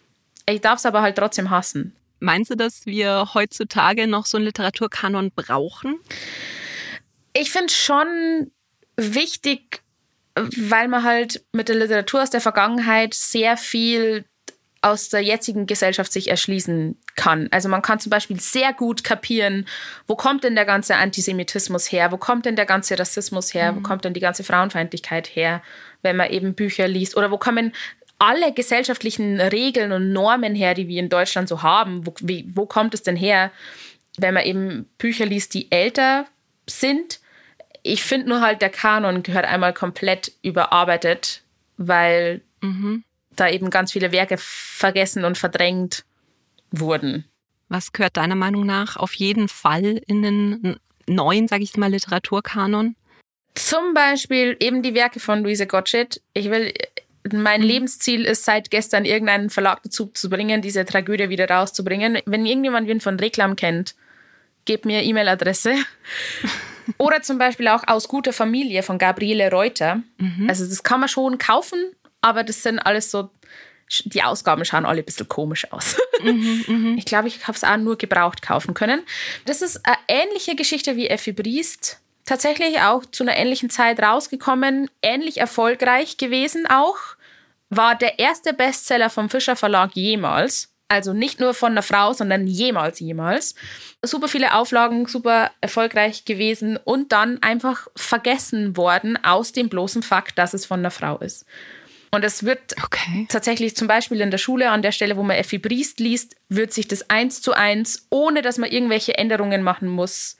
[0.46, 1.96] ich darf es aber halt trotzdem hassen.
[2.18, 5.98] Meinst du, dass wir heutzutage noch so einen Literaturkanon brauchen?
[7.32, 8.50] Ich finde schon
[8.96, 9.80] wichtig,
[10.34, 14.26] weil man halt mit der Literatur aus der Vergangenheit sehr viel
[14.82, 17.48] aus der jetzigen Gesellschaft sich erschließen kann.
[17.50, 19.66] Also man kann zum Beispiel sehr gut kapieren,
[20.06, 23.76] wo kommt denn der ganze Antisemitismus her, wo kommt denn der ganze Rassismus her, mhm.
[23.76, 25.62] wo kommt denn die ganze Frauenfeindlichkeit her,
[26.02, 27.72] wenn man eben Bücher liest oder wo kommen
[28.18, 32.66] alle gesellschaftlichen Regeln und Normen her, die wir in Deutschland so haben, wo, wie, wo
[32.66, 33.50] kommt es denn her,
[34.18, 36.26] wenn man eben Bücher liest, die älter
[36.66, 37.20] sind.
[37.82, 41.42] Ich finde nur halt, der Kanon gehört einmal komplett überarbeitet,
[41.76, 43.04] weil mhm
[43.40, 46.04] da eben ganz viele Werke vergessen und verdrängt
[46.70, 47.24] wurden.
[47.68, 50.76] Was gehört deiner Meinung nach auf jeden Fall in den
[51.06, 52.96] neuen, sage ich mal, Literaturkanon?
[53.54, 56.20] Zum Beispiel eben die Werke von Luise Gottsched.
[56.34, 56.72] Ich will,
[57.32, 57.66] mein mhm.
[57.66, 62.18] Lebensziel ist seit gestern irgendeinen Verlag dazu zu bringen, diese Tragödie wieder rauszubringen.
[62.26, 63.94] Wenn irgendjemand wen von Reklam kennt,
[64.64, 65.74] gebt mir E-Mail-Adresse.
[66.98, 70.02] Oder zum Beispiel auch aus guter Familie von Gabriele Reuter.
[70.18, 70.46] Mhm.
[70.48, 71.78] Also das kann man schon kaufen,
[72.20, 73.30] aber das sind alles so,
[74.04, 75.96] die Ausgaben schauen alle ein bisschen komisch aus.
[76.22, 76.98] Mhm, mhm.
[76.98, 79.00] ich glaube, ich habe es auch nur gebraucht kaufen können.
[79.46, 81.98] Das ist eine ähnliche Geschichte wie Effi Briest.
[82.26, 86.98] Tatsächlich auch zu einer ähnlichen Zeit rausgekommen, ähnlich erfolgreich gewesen auch.
[87.70, 90.70] War der erste Bestseller vom Fischer Verlag jemals.
[90.88, 93.54] Also nicht nur von einer Frau, sondern jemals, jemals.
[94.02, 100.36] Super viele Auflagen, super erfolgreich gewesen und dann einfach vergessen worden aus dem bloßen Fakt,
[100.36, 101.46] dass es von einer Frau ist.
[102.12, 103.26] Und es wird okay.
[103.28, 106.72] tatsächlich zum Beispiel in der Schule, an der Stelle, wo man Effi Briest liest, wird
[106.72, 110.36] sich das eins zu eins, ohne dass man irgendwelche Änderungen machen muss,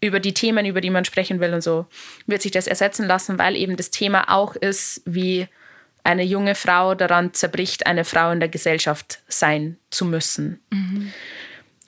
[0.00, 1.86] über die Themen, über die man sprechen will und so,
[2.26, 5.48] wird sich das ersetzen lassen, weil eben das Thema auch ist, wie
[6.02, 10.60] eine junge Frau daran zerbricht, eine Frau in der Gesellschaft sein zu müssen.
[10.70, 11.12] Mhm.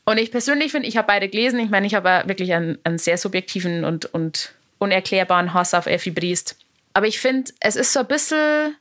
[0.06, 1.58] Und ich persönlich finde, ich habe beide gelesen.
[1.58, 6.12] Ich meine, ich habe wirklich einen, einen sehr subjektiven und, und unerklärbaren Hass auf Effi
[6.12, 6.56] Briest.
[6.94, 8.76] Aber ich finde, es ist so ein bisschen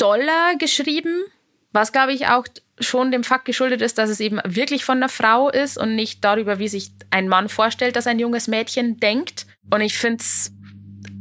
[0.00, 1.24] doller geschrieben,
[1.72, 2.46] was glaube ich auch
[2.80, 6.24] schon dem Fakt geschuldet ist, dass es eben wirklich von einer Frau ist und nicht
[6.24, 9.46] darüber, wie sich ein Mann vorstellt, dass ein junges Mädchen denkt.
[9.70, 10.52] Und ich finde es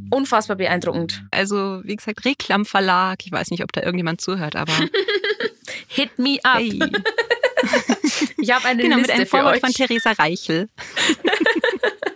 [0.09, 1.23] unfassbar beeindruckend.
[1.31, 3.19] Also, wie gesagt, Reklam Verlag.
[3.25, 4.73] Ich weiß nicht, ob da irgendjemand zuhört, aber.
[5.87, 6.57] Hit me up.
[6.57, 6.79] Hey.
[8.37, 10.69] ich habe eine genau, Liste mit einem Vorwort von Theresa Reichel.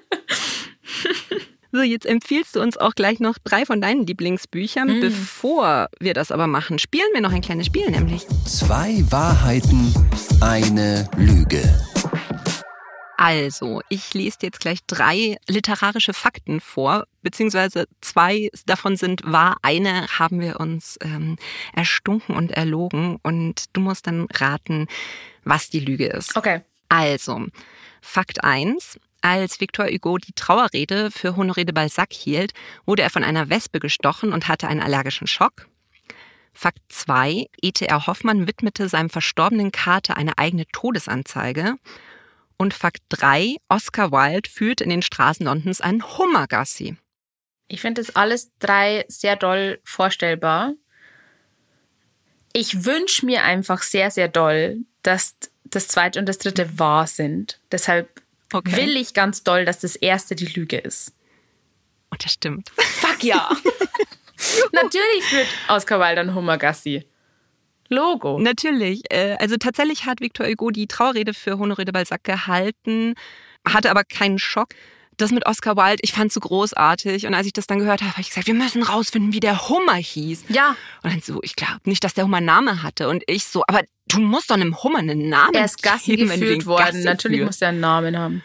[1.75, 4.97] So, jetzt empfiehlst du uns auch gleich noch drei von deinen Lieblingsbüchern.
[4.97, 5.01] Mhm.
[5.01, 8.27] Bevor wir das aber machen, spielen wir noch ein kleines Spiel, nämlich.
[8.45, 9.91] Zwei Wahrheiten,
[10.39, 11.63] eine Lüge.
[13.17, 19.57] Also, ich lese dir jetzt gleich drei literarische Fakten vor, beziehungsweise zwei davon sind wahr.
[19.63, 21.37] Eine haben wir uns ähm,
[21.73, 24.85] erstunken und erlogen und du musst dann raten,
[25.43, 26.37] was die Lüge ist.
[26.37, 26.61] Okay.
[26.89, 27.47] Also,
[27.99, 28.99] Fakt 1.
[29.25, 32.51] Als Victor Hugo die Trauerrede für Honoré de Balzac hielt,
[32.85, 35.69] wurde er von einer Wespe gestochen und hatte einen allergischen Schock.
[36.51, 37.47] Fakt 2.
[37.61, 38.05] E.T.R.
[38.05, 41.75] Hoffmann widmete seinem verstorbenen Kater eine eigene Todesanzeige.
[42.57, 43.55] Und Fakt 3.
[43.69, 46.97] Oscar Wilde führte in den Straßen Londons einen Hummergassi.
[47.69, 50.73] Ich finde das alles drei sehr doll vorstellbar.
[52.51, 57.61] Ich wünsche mir einfach sehr, sehr doll, dass das zweite und das dritte wahr sind.
[57.71, 58.22] Deshalb
[58.53, 58.77] Okay.
[58.77, 61.13] will ich ganz doll, dass das erste die Lüge ist.
[62.09, 62.69] Und das stimmt.
[62.77, 63.49] Fuck ja!
[64.71, 67.05] Natürlich führt Oscar Wilde ein Hummergassi.
[67.89, 68.39] Logo.
[68.39, 69.01] Natürlich.
[69.11, 73.15] Äh, Also tatsächlich hat Victor Hugo die Trauerrede für Honoré de Balzac gehalten,
[73.67, 74.69] hatte aber keinen Schock.
[75.17, 77.25] Das mit Oscar Wilde, ich fand so großartig.
[77.27, 79.69] Und als ich das dann gehört habe, habe ich gesagt, wir müssen rausfinden, wie der
[79.69, 80.45] Hummer hieß.
[80.49, 83.09] Ja, Und dann so, ich glaube nicht, dass der Hummer einen Namen hatte.
[83.09, 86.29] Und ich so, aber du musst doch einem Hummer einen Namen er ist Gassi geben,
[86.29, 86.85] geführt worden.
[86.85, 87.47] Gassi Natürlich führst.
[87.47, 88.43] muss er einen Namen haben.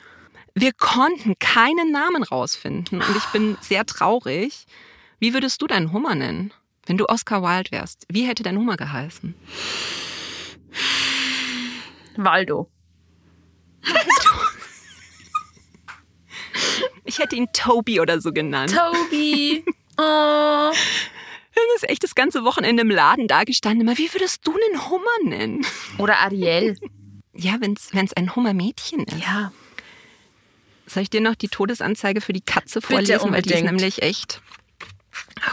[0.55, 3.01] Wir konnten keinen Namen rausfinden.
[3.01, 4.67] Und ich bin sehr traurig.
[5.21, 6.53] Wie würdest du deinen Hummer nennen?
[6.87, 9.35] Wenn du Oscar Wilde wärst, wie hätte dein Hummer geheißen?
[12.17, 12.71] Waldo.
[17.09, 18.77] Ich hätte ihn Toby oder so genannt.
[18.77, 19.65] Toby.
[20.01, 20.71] Oh.
[21.59, 23.81] Dann ist echt das ganze Wochenende im Laden da gestanden.
[23.81, 25.67] Immer, wie würdest du einen Hummer nennen?
[25.99, 26.77] Oder Ariel.
[27.35, 29.21] Ja, wenn es ein Hummermädchen ist.
[29.21, 29.53] Ja.
[30.87, 33.33] Soll ich dir noch die Todesanzeige für die Katze vorlesen?
[33.33, 34.41] Weil die ist nämlich echt.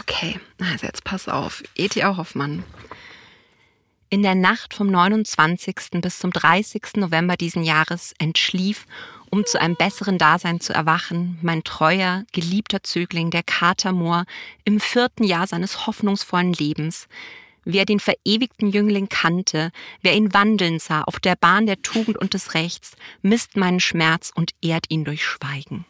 [0.00, 1.62] Okay, also jetzt pass auf.
[1.76, 2.16] E.T.A.
[2.16, 2.64] Hoffmann.
[4.10, 5.76] In der Nacht vom 29.
[6.00, 6.96] bis zum 30.
[6.96, 8.86] November diesen Jahres entschlief,
[9.30, 14.24] um zu einem besseren Dasein zu erwachen, mein treuer, geliebter Zögling, der Kater Moor,
[14.64, 17.08] im vierten Jahr seines hoffnungsvollen Lebens.
[17.64, 22.32] Wer den verewigten Jüngling kannte, wer ihn wandeln sah auf der Bahn der Tugend und
[22.34, 25.84] des Rechts, misst meinen Schmerz und ehrt ihn durch Schweigen.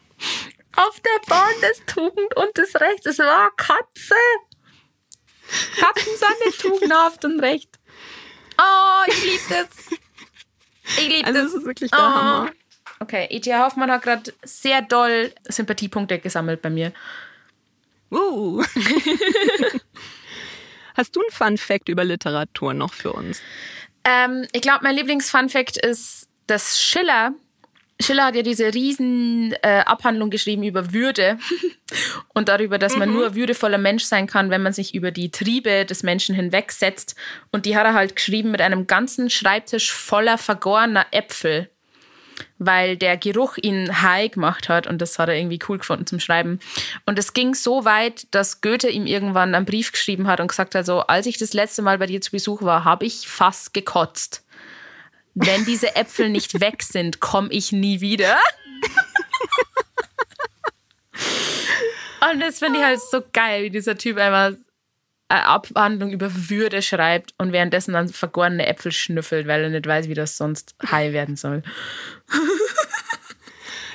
[0.75, 3.05] Auf der Bahn des Tugend und des Rechts.
[3.05, 4.15] Es war Katze.
[5.79, 7.69] Katzen sind nicht tugendhaft und recht.
[8.59, 9.99] Oh, ich liebe das.
[10.97, 11.51] Ich liebe Also das.
[11.51, 12.03] das ist wirklich der Oh.
[12.03, 12.51] Hammer.
[12.99, 13.63] Okay, E.T.A.
[13.63, 16.93] Hoffmann hat gerade sehr doll Sympathiepunkte gesammelt bei mir.
[18.11, 18.63] Uh.
[20.95, 23.41] Hast du einen Fun Fact über Literatur noch für uns?
[24.03, 27.33] Ähm, ich glaube, mein Lieblings-Fun-Fact ist, dass Schiller,
[28.01, 31.37] Schiller hat ja diese riesen äh, Abhandlung geschrieben über Würde
[32.33, 35.85] und darüber, dass man nur würdevoller Mensch sein kann, wenn man sich über die Triebe
[35.85, 37.15] des Menschen hinwegsetzt.
[37.51, 41.69] Und die hat er halt geschrieben mit einem ganzen Schreibtisch voller vergorener Äpfel,
[42.59, 46.19] weil der Geruch ihn high gemacht hat und das hat er irgendwie cool gefunden zum
[46.19, 46.59] Schreiben.
[47.05, 50.75] Und es ging so weit, dass Goethe ihm irgendwann einen Brief geschrieben hat und gesagt
[50.75, 53.73] hat, so, als ich das letzte Mal bei dir zu Besuch war, habe ich fast
[53.73, 54.43] gekotzt.
[55.35, 58.37] Wenn diese Äpfel nicht weg sind, komme ich nie wieder.
[62.31, 64.53] Und das finde ich halt so geil, wie dieser Typ einfach
[65.29, 70.07] eine Abhandlung über Würde schreibt und währenddessen dann vergorene Äpfel schnüffelt, weil er nicht weiß,
[70.07, 71.63] wie das sonst high werden soll.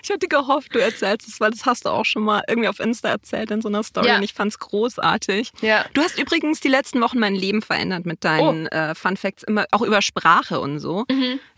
[0.05, 2.81] Ich hatte gehofft, du erzählst es, weil das hast du auch schon mal irgendwie auf
[2.81, 4.17] Insta erzählt in so einer Story Ja.
[4.17, 5.53] und ich fand's großartig.
[5.61, 5.85] Ja.
[5.95, 9.65] Du hast übrigens die letzten Wochen mein Leben verändert mit deinen äh, Fun Facts, immer
[9.71, 11.05] auch über Sprache und so,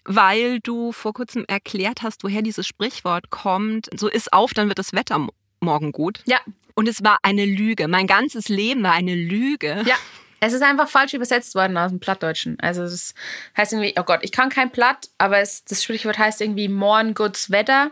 [0.04, 3.88] weil du vor kurzem erklärt hast, woher dieses Sprichwort kommt.
[3.96, 5.26] So ist auf, dann wird das Wetter
[5.64, 6.20] morgen gut.
[6.26, 6.38] Ja,
[6.74, 7.88] Und es war eine Lüge.
[7.88, 9.82] Mein ganzes Leben war eine Lüge.
[9.86, 9.96] ja.
[10.40, 12.60] Es ist einfach falsch übersetzt worden aus dem Plattdeutschen.
[12.60, 13.14] Also das
[13.56, 17.14] heißt irgendwie, oh Gott, ich kann kein Platt, aber es, das Sprichwort heißt irgendwie morgen
[17.14, 17.90] gutes Wetter.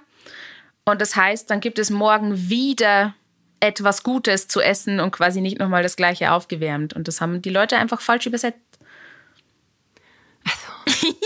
[0.84, 3.14] Und das heißt, dann gibt es morgen wieder
[3.60, 6.92] etwas Gutes zu essen und quasi nicht nochmal das gleiche aufgewärmt.
[6.92, 8.58] Und das haben die Leute einfach falsch übersetzt.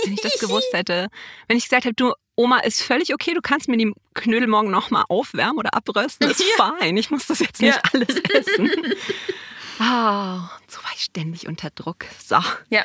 [0.04, 1.08] Wenn ich das gewusst hätte.
[1.48, 4.70] Wenn ich gesagt hätte, du, Oma, ist völlig okay, du kannst mir die Knödel morgen
[4.70, 6.96] nochmal aufwärmen oder abrösten, ist fein.
[6.96, 7.82] Ich muss das jetzt nicht Ja.
[7.92, 8.70] alles essen.
[9.78, 12.04] Ah, so war ich ständig unter Druck.
[12.24, 12.36] So,
[12.70, 12.84] Ja.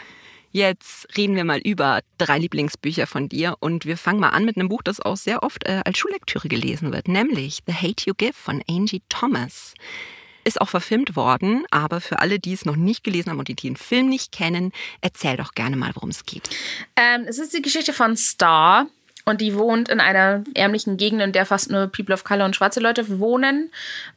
[0.52, 4.58] jetzt reden wir mal über drei Lieblingsbücher von dir und wir fangen mal an mit
[4.58, 8.14] einem Buch, das auch sehr oft äh, als Schullektüre gelesen wird, nämlich The Hate You
[8.16, 9.74] Give von Angie Thomas.
[10.44, 13.56] Ist auch verfilmt worden, aber für alle, die es noch nicht gelesen haben und die
[13.56, 16.50] den Film nicht kennen, erzähl doch gerne mal, worum es geht.
[16.96, 18.88] Ähm, es ist die Geschichte von Star.
[19.32, 22.54] Und die wohnt in einer ärmlichen Gegend, in der fast nur People of Color und
[22.54, 23.72] schwarze Leute wohnen.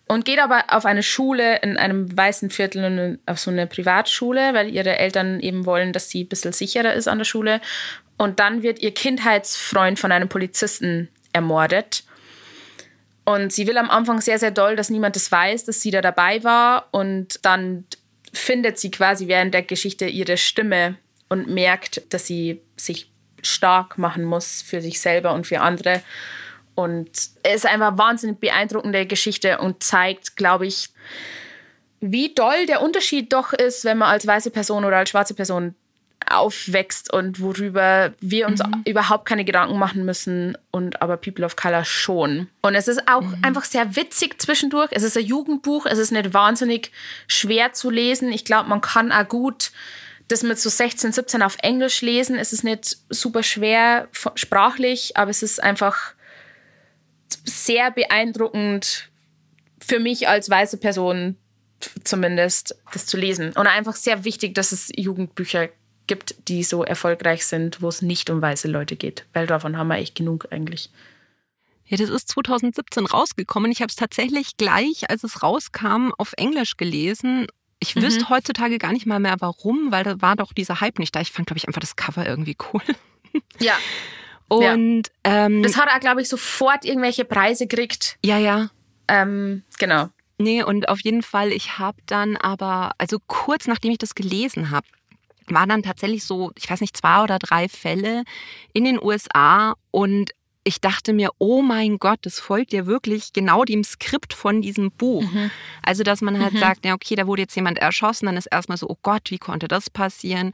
[0.09, 4.55] Und geht aber auf eine Schule in einem weißen Viertel und auf so eine Privatschule,
[4.55, 7.61] weil ihre Eltern eben wollen, dass sie ein bisschen sicherer ist an der Schule.
[8.17, 12.03] Und dann wird ihr Kindheitsfreund von einem Polizisten ermordet.
[13.25, 16.01] Und sie will am Anfang sehr, sehr doll, dass niemand das weiß, dass sie da
[16.01, 16.89] dabei war.
[16.91, 17.85] Und dann
[18.33, 20.97] findet sie quasi während der Geschichte ihre Stimme
[21.29, 23.14] und merkt, dass sie sich
[23.47, 26.03] stark machen muss für sich selber und für andere.
[26.75, 27.11] Und
[27.43, 30.89] es ist einfach wahnsinnig beeindruckende Geschichte und zeigt, glaube ich,
[32.01, 35.75] wie doll der Unterschied doch ist, wenn man als weiße Person oder als schwarze Person
[36.31, 38.83] aufwächst und worüber wir uns mhm.
[38.87, 42.49] überhaupt keine Gedanken machen müssen und aber People of Color schon.
[42.63, 43.39] Und es ist auch mhm.
[43.43, 44.89] einfach sehr witzig zwischendurch.
[44.93, 46.93] Es ist ein Jugendbuch, es ist nicht wahnsinnig
[47.27, 48.33] schwer zu lesen.
[48.33, 49.71] Ich glaube, man kann auch gut
[50.29, 52.37] das mit so 16, 17 auf Englisch lesen.
[52.37, 56.15] Es ist nicht super schwer sprachlich, aber es ist einfach
[57.45, 59.11] sehr beeindruckend
[59.81, 61.37] für mich als weiße Person
[62.05, 63.53] zumindest, das zu lesen.
[63.53, 65.69] Und einfach sehr wichtig, dass es Jugendbücher
[66.07, 69.27] gibt, die so erfolgreich sind, wo es nicht um weiße Leute geht.
[69.33, 70.91] Weil davon haben wir echt genug eigentlich.
[71.87, 73.71] Ja, das ist 2017 rausgekommen.
[73.71, 77.47] Ich habe es tatsächlich gleich, als es rauskam, auf Englisch gelesen.
[77.79, 78.03] Ich mhm.
[78.03, 81.21] wüsste heutzutage gar nicht mal mehr warum, weil da war doch dieser Hype nicht da.
[81.21, 82.83] Ich fand, glaube ich, einfach das Cover irgendwie cool.
[83.59, 83.75] Ja.
[84.49, 85.47] Und ja.
[85.47, 88.19] Ähm, das hat er, glaube ich, sofort irgendwelche Preise gekriegt.
[88.25, 88.69] Ja, ja.
[89.09, 90.11] Ähm, genau.
[90.39, 94.71] Nee, und auf jeden Fall, ich habe dann aber, also kurz nachdem ich das gelesen
[94.71, 94.87] habe,
[95.47, 98.25] waren dann tatsächlich so, ich weiß nicht, zwei oder drei Fälle
[98.73, 100.33] in den USA und
[100.65, 104.91] ich dachte mir, oh mein Gott, das folgt ja wirklich genau dem Skript von diesem
[104.91, 105.23] Buch.
[105.23, 105.51] Mhm.
[105.83, 106.59] Also, dass man halt mhm.
[106.59, 109.39] sagt, ja, okay, da wurde jetzt jemand erschossen, dann ist erstmal so, oh Gott, wie
[109.39, 110.53] konnte das passieren?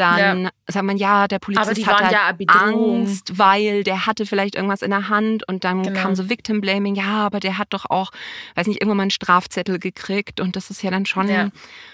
[0.00, 0.50] Dann ja.
[0.66, 4.88] sagt man, ja, der Polizist hat halt ja Angst, weil der hatte vielleicht irgendwas in
[4.88, 6.00] der Hand und dann genau.
[6.00, 8.10] kam so Victim Blaming, ja, aber der hat doch auch,
[8.54, 11.28] weiß nicht, irgendwann mal einen Strafzettel gekriegt und das ist ja dann schon.
[11.28, 11.50] Ja.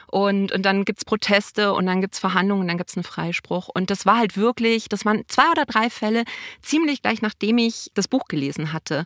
[0.06, 3.68] Und, und dann gibt's Proteste und dann gibt's Verhandlungen und dann gibt's einen Freispruch.
[3.74, 6.22] Und das war halt wirklich, das waren zwei oder drei Fälle,
[6.62, 9.04] ziemlich gleich nachdem ich das Buch gelesen hatte.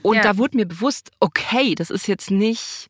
[0.00, 0.22] Und ja.
[0.22, 2.88] da wurde mir bewusst, okay, das ist jetzt nicht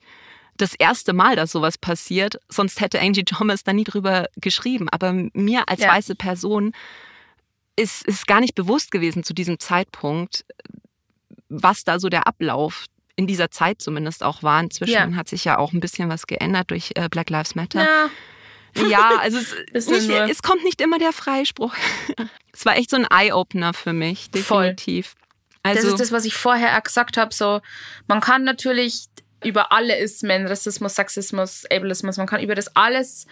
[0.59, 2.39] das erste Mal, dass sowas passiert.
[2.49, 4.89] Sonst hätte Angie Thomas da nie drüber geschrieben.
[4.91, 5.89] Aber mir als ja.
[5.89, 6.73] weiße Person
[7.77, 10.45] ist, ist gar nicht bewusst gewesen zu diesem Zeitpunkt,
[11.49, 14.61] was da so der Ablauf in dieser Zeit zumindest auch war.
[14.61, 15.15] Inzwischen ja.
[15.15, 17.83] hat sich ja auch ein bisschen was geändert durch äh, Black Lives Matter.
[17.83, 18.11] Ja.
[18.87, 19.39] Ja, also
[19.73, 21.75] es, nicht, es, kommt nicht immer der Freispruch.
[22.53, 25.15] Es war echt so ein Eye-Opener für mich, definitiv.
[25.63, 27.33] Also, das ist das, was ich vorher gesagt habe.
[27.33, 27.61] So,
[28.09, 29.05] man kann natürlich
[29.45, 33.27] über alle Ismen, Rassismus, Sexismus, Ableismus, man kann über das alles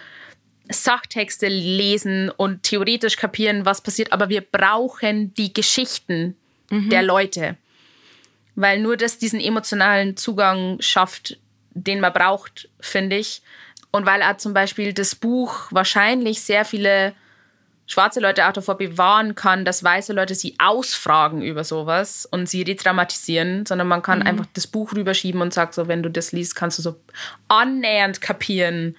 [0.69, 6.37] Sachtexte lesen und theoretisch kapieren, was passiert, aber wir brauchen die Geschichten
[6.71, 6.90] mhm.
[6.90, 7.57] der Leute.
[8.55, 11.38] Weil nur das diesen emotionalen Zugang schafft,
[11.71, 13.42] den man braucht, finde ich.
[13.90, 17.14] Und weil er zum Beispiel das Buch wahrscheinlich sehr viele
[17.87, 22.62] schwarze Leute auch davor bewahren kann, dass weiße Leute sie ausfragen über sowas und sie
[22.62, 24.27] retraumatisieren, sondern man kann mhm.
[24.27, 26.96] einfach das Buch rüberschieben und sagt so, wenn du das liest, kannst du so
[27.49, 28.96] annähernd kapieren,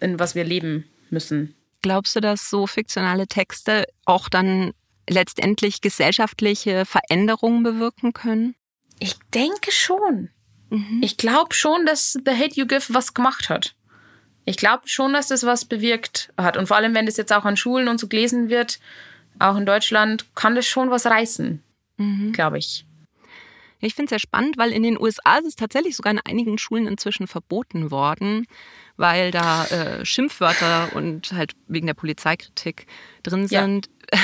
[0.00, 1.54] in was wir leben müssen.
[1.82, 4.72] Glaubst du, dass so fiktionale Texte auch dann
[5.08, 8.54] letztendlich gesellschaftliche Veränderungen bewirken können?
[8.98, 10.30] Ich denke schon.
[10.68, 11.00] Mhm.
[11.02, 13.74] Ich glaube schon, dass The Hate You Give was gemacht hat
[14.44, 16.56] ich glaube schon, dass das was bewirkt hat.
[16.56, 18.80] Und vor allem, wenn das jetzt auch an Schulen und so gelesen wird,
[19.38, 21.62] auch in Deutschland, kann das schon was reißen,
[21.96, 22.32] mhm.
[22.32, 22.84] glaube ich.
[23.80, 26.58] Ich finde es sehr spannend, weil in den USA ist es tatsächlich sogar in einigen
[26.58, 28.46] Schulen inzwischen verboten worden,
[28.96, 32.86] weil da äh, Schimpfwörter und halt wegen der Polizeikritik
[33.22, 33.88] drin sind.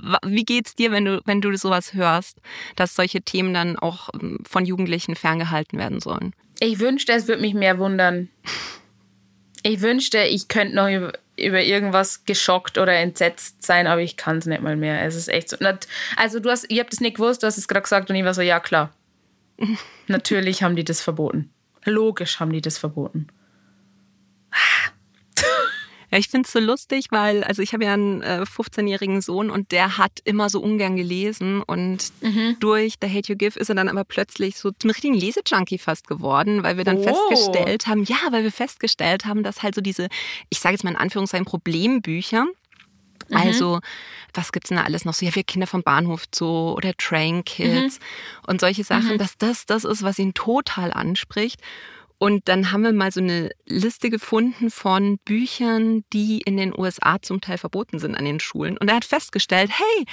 [0.00, 0.18] Ja.
[0.24, 2.40] Wie geht's dir, wenn du, wenn du sowas hörst,
[2.76, 6.32] dass solche Themen dann auch ähm, von Jugendlichen ferngehalten werden sollen?
[6.60, 8.28] Ich wünschte, es würde mich mehr wundern.
[9.66, 14.38] Ich wünschte, ich könnte noch über, über irgendwas geschockt oder entsetzt sein, aber ich kann
[14.38, 15.02] es nicht mal mehr.
[15.02, 15.56] Es ist echt so.
[16.16, 18.24] Also du hast, ihr habt es nicht gewusst, du hast es gerade gesagt und ich
[18.24, 18.92] war so, ja klar.
[20.06, 21.50] Natürlich haben die das verboten.
[21.84, 23.28] Logisch haben die das verboten.
[26.10, 29.50] Ja, ich finde es so lustig, weil, also ich habe ja einen äh, 15-jährigen Sohn
[29.50, 32.56] und der hat immer so ungern gelesen und mhm.
[32.60, 36.06] durch The Hate You Give ist er dann aber plötzlich so zum richtigen Lesejunkie fast
[36.06, 37.02] geworden, weil wir dann oh.
[37.02, 40.08] festgestellt haben, ja, weil wir festgestellt haben, dass halt so diese,
[40.48, 43.36] ich sage jetzt mal in Anführungszeichen, Problembücher, mhm.
[43.36, 43.80] also
[44.32, 45.24] was gibt's denn da alles noch so?
[45.24, 48.48] Ja, wir Kinder vom Bahnhof Zoo oder Train Kids mhm.
[48.48, 49.18] und solche Sachen, mhm.
[49.18, 51.60] dass das das ist, was ihn total anspricht.
[52.18, 57.20] Und dann haben wir mal so eine Liste gefunden von Büchern, die in den USA
[57.20, 58.78] zum Teil verboten sind an den Schulen.
[58.78, 60.06] Und er hat festgestellt, hey,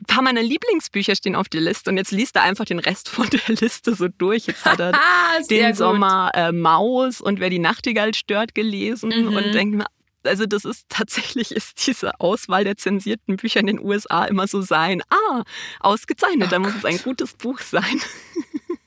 [0.00, 3.08] Ein paar meiner Lieblingsbücher stehen auf der Liste und jetzt liest er einfach den Rest
[3.10, 4.46] von der Liste so durch.
[4.46, 4.92] Jetzt hat er
[5.50, 5.76] den gut.
[5.76, 9.36] Sommer äh, Maus und Wer die Nachtigall stört gelesen Mhm.
[9.36, 9.86] und denkt mir,
[10.24, 14.62] also das ist tatsächlich ist diese Auswahl der zensierten Bücher in den USA immer so
[14.62, 15.02] sein.
[15.10, 15.42] Ah,
[15.80, 18.00] ausgezeichnet, dann muss es ein gutes Buch sein.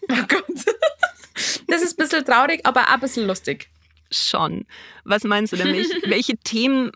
[0.07, 0.45] Oh Gott.
[1.67, 3.69] Das ist ein bisschen traurig, aber auch ein bisschen lustig.
[4.11, 4.65] Schon.
[5.03, 5.87] Was meinst du nämlich?
[6.05, 6.91] welche Themen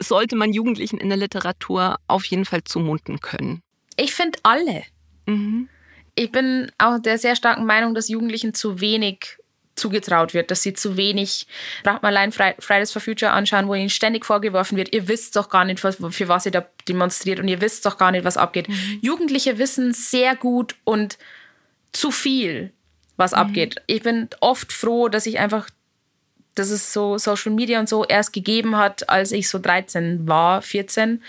[0.00, 3.62] sollte man Jugendlichen in der Literatur auf jeden Fall zumuten können?
[3.96, 4.82] Ich finde alle.
[5.26, 5.68] Mhm.
[6.14, 9.38] Ich bin auch der sehr starken Meinung, dass Jugendlichen zu wenig
[9.74, 11.46] zugetraut wird, dass sie zu wenig,
[11.82, 15.36] braucht man allein Fri- Fridays for Future anschauen, wo ihnen ständig vorgeworfen wird, ihr wisst
[15.36, 18.38] doch gar nicht, für was ihr da demonstriert und ihr wisst doch gar nicht, was
[18.38, 18.68] abgeht.
[19.02, 21.18] Jugendliche wissen sehr gut und
[21.92, 22.72] zu viel,
[23.16, 23.82] was abgeht.
[23.86, 25.68] Ich bin oft froh, dass ich einfach,
[26.54, 30.62] dass es so Social Media und so erst gegeben hat, als ich so 13 war,
[30.62, 31.22] 14.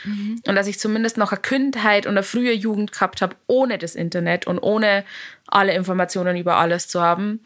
[0.48, 3.96] Und dass ich zumindest noch eine Kindheit und eine frühe Jugend gehabt habe, ohne das
[3.96, 5.04] Internet und ohne
[5.48, 7.42] alle Informationen über alles zu haben.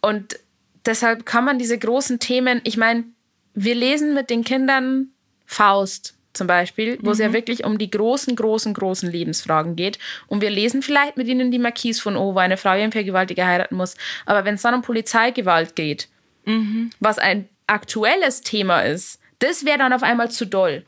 [0.00, 0.38] Und
[0.86, 3.04] deshalb kann man diese großen Themen, ich meine,
[3.54, 5.08] wir lesen mit den Kindern
[5.46, 9.98] Faust zum Beispiel, wo es ja wirklich um die großen, großen, großen Lebensfragen geht.
[10.26, 13.46] Und wir lesen vielleicht mit ihnen die Marquise von O, wo eine Frau ihren Vergewaltiger
[13.46, 13.96] heiraten muss.
[14.24, 16.08] Aber wenn es dann um Polizeigewalt geht,
[17.00, 20.84] was ein aktuelles Thema ist, das wäre dann auf einmal zu doll.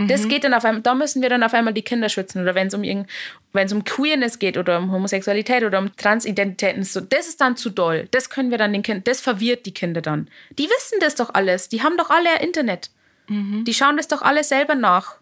[0.00, 2.40] Das geht dann auf einmal, da müssen wir dann auf einmal die Kinder schützen.
[2.40, 3.08] Oder wenn es um irgend,
[3.52, 7.56] wenn es um Queerness geht oder um Homosexualität oder um Transidentitäten, so, das ist dann
[7.56, 8.06] zu doll.
[8.12, 10.28] Das können wir dann den Kindern, das verwirrt die Kinder dann.
[10.56, 11.68] Die wissen das doch alles.
[11.68, 12.90] Die haben doch alle Internet.
[13.64, 15.16] Die schauen das doch alle selber nach.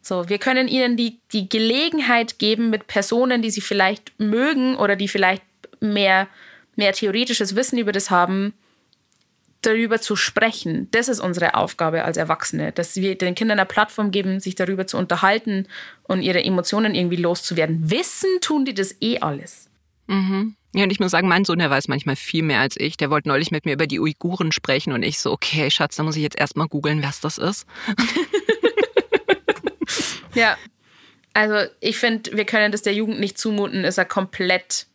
[0.00, 4.96] So, wir können ihnen die, die Gelegenheit geben, mit Personen, die sie vielleicht mögen oder
[4.96, 5.44] die vielleicht
[5.80, 6.28] mehr,
[6.74, 8.52] mehr theoretisches Wissen über das haben,
[9.62, 10.88] darüber zu sprechen.
[10.90, 14.88] Das ist unsere Aufgabe als Erwachsene, dass wir den Kindern eine Plattform geben, sich darüber
[14.88, 15.68] zu unterhalten
[16.02, 17.90] und ihre Emotionen irgendwie loszuwerden.
[17.90, 19.70] Wissen tun die das eh alles.
[20.74, 22.96] Ja, und ich muss sagen, mein Sohn, der weiß manchmal viel mehr als ich.
[22.96, 26.02] Der wollte neulich mit mir über die Uiguren sprechen und ich so, okay, Schatz, da
[26.02, 27.66] muss ich jetzt erstmal googeln, was das ist.
[30.34, 30.56] Ja.
[31.34, 34.86] Also ich finde, wir können das der Jugend nicht zumuten, ist ein komplett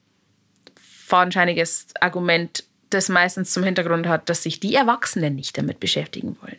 [0.76, 6.58] fadenscheiniges Argument, das meistens zum Hintergrund hat, dass sich die Erwachsenen nicht damit beschäftigen wollen.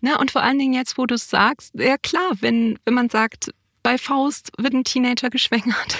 [0.00, 3.10] Na, und vor allen Dingen jetzt, wo du es sagst, ja klar, wenn, wenn man
[3.10, 3.50] sagt,
[3.84, 5.96] bei Faust wird ein Teenager geschwängert.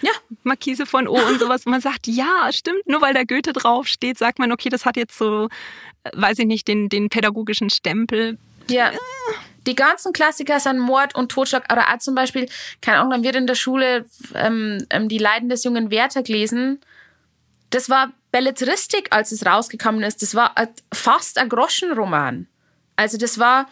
[0.00, 0.10] Ja.
[0.42, 1.66] Markise von O und sowas.
[1.66, 5.16] Man sagt, ja, stimmt, nur weil da Goethe draufsteht, sagt man, okay, das hat jetzt
[5.16, 5.48] so,
[6.02, 8.38] äh, weiß ich nicht, den, den pädagogischen Stempel.
[8.68, 8.90] Ja.
[9.66, 11.70] Die ganzen Klassiker sind Mord und Totschlag.
[11.72, 12.48] Oder auch zum Beispiel,
[12.80, 16.80] keine Ahnung, dann wird in der Schule ähm, ähm, die Leiden des jungen Werther gelesen.
[17.70, 20.22] Das war Belletristik, als es rausgekommen ist.
[20.22, 22.46] Das war ein- fast ein Groschenroman.
[22.96, 23.68] Also das war,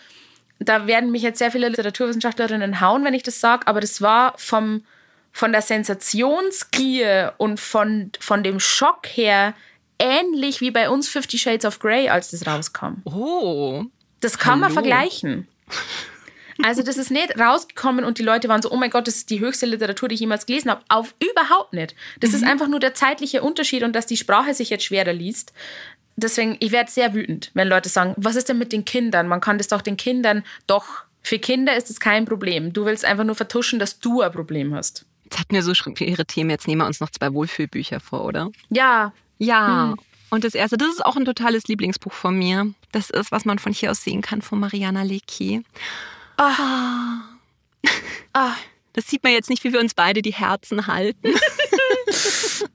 [0.68, 4.34] da werden mich jetzt sehr viele Literaturwissenschaftlerinnen hauen, wenn ich das sage, aber das war
[4.36, 4.84] vom,
[5.32, 9.54] von der Sensationsgier und von, von dem Schock her
[9.98, 13.02] ähnlich wie bei uns Fifty Shades of Grey, als das rauskam.
[13.04, 13.84] Oh.
[14.20, 14.74] Das kann man Hallo.
[14.74, 15.48] vergleichen.
[16.62, 19.30] Also das ist nicht rausgekommen und die Leute waren so, oh mein Gott, das ist
[19.30, 20.82] die höchste Literatur, die ich jemals gelesen habe.
[20.88, 21.96] Auf überhaupt nicht.
[22.20, 25.52] Das ist einfach nur der zeitliche Unterschied und dass die Sprache sich jetzt schwerer liest.
[26.16, 29.28] Deswegen, ich werde sehr wütend, wenn Leute sagen, was ist denn mit den Kindern?
[29.28, 30.86] Man kann das doch den Kindern, doch,
[31.22, 32.72] für Kinder ist es kein Problem.
[32.72, 35.06] Du willst einfach nur vertuschen, dass du ein Problem hast.
[35.24, 38.50] Jetzt hatten wir so schwere Themen, jetzt nehmen wir uns noch zwei Wohlfühlbücher vor, oder?
[38.70, 39.94] Ja, Ja.
[40.30, 42.72] Und das erste, das ist auch ein totales Lieblingsbuch von mir.
[42.92, 45.62] Das ist, was man von hier aus sehen kann, von Mariana Lecki.
[46.36, 47.20] ah,
[48.94, 51.34] Das sieht man jetzt nicht, wie wir uns beide die Herzen halten.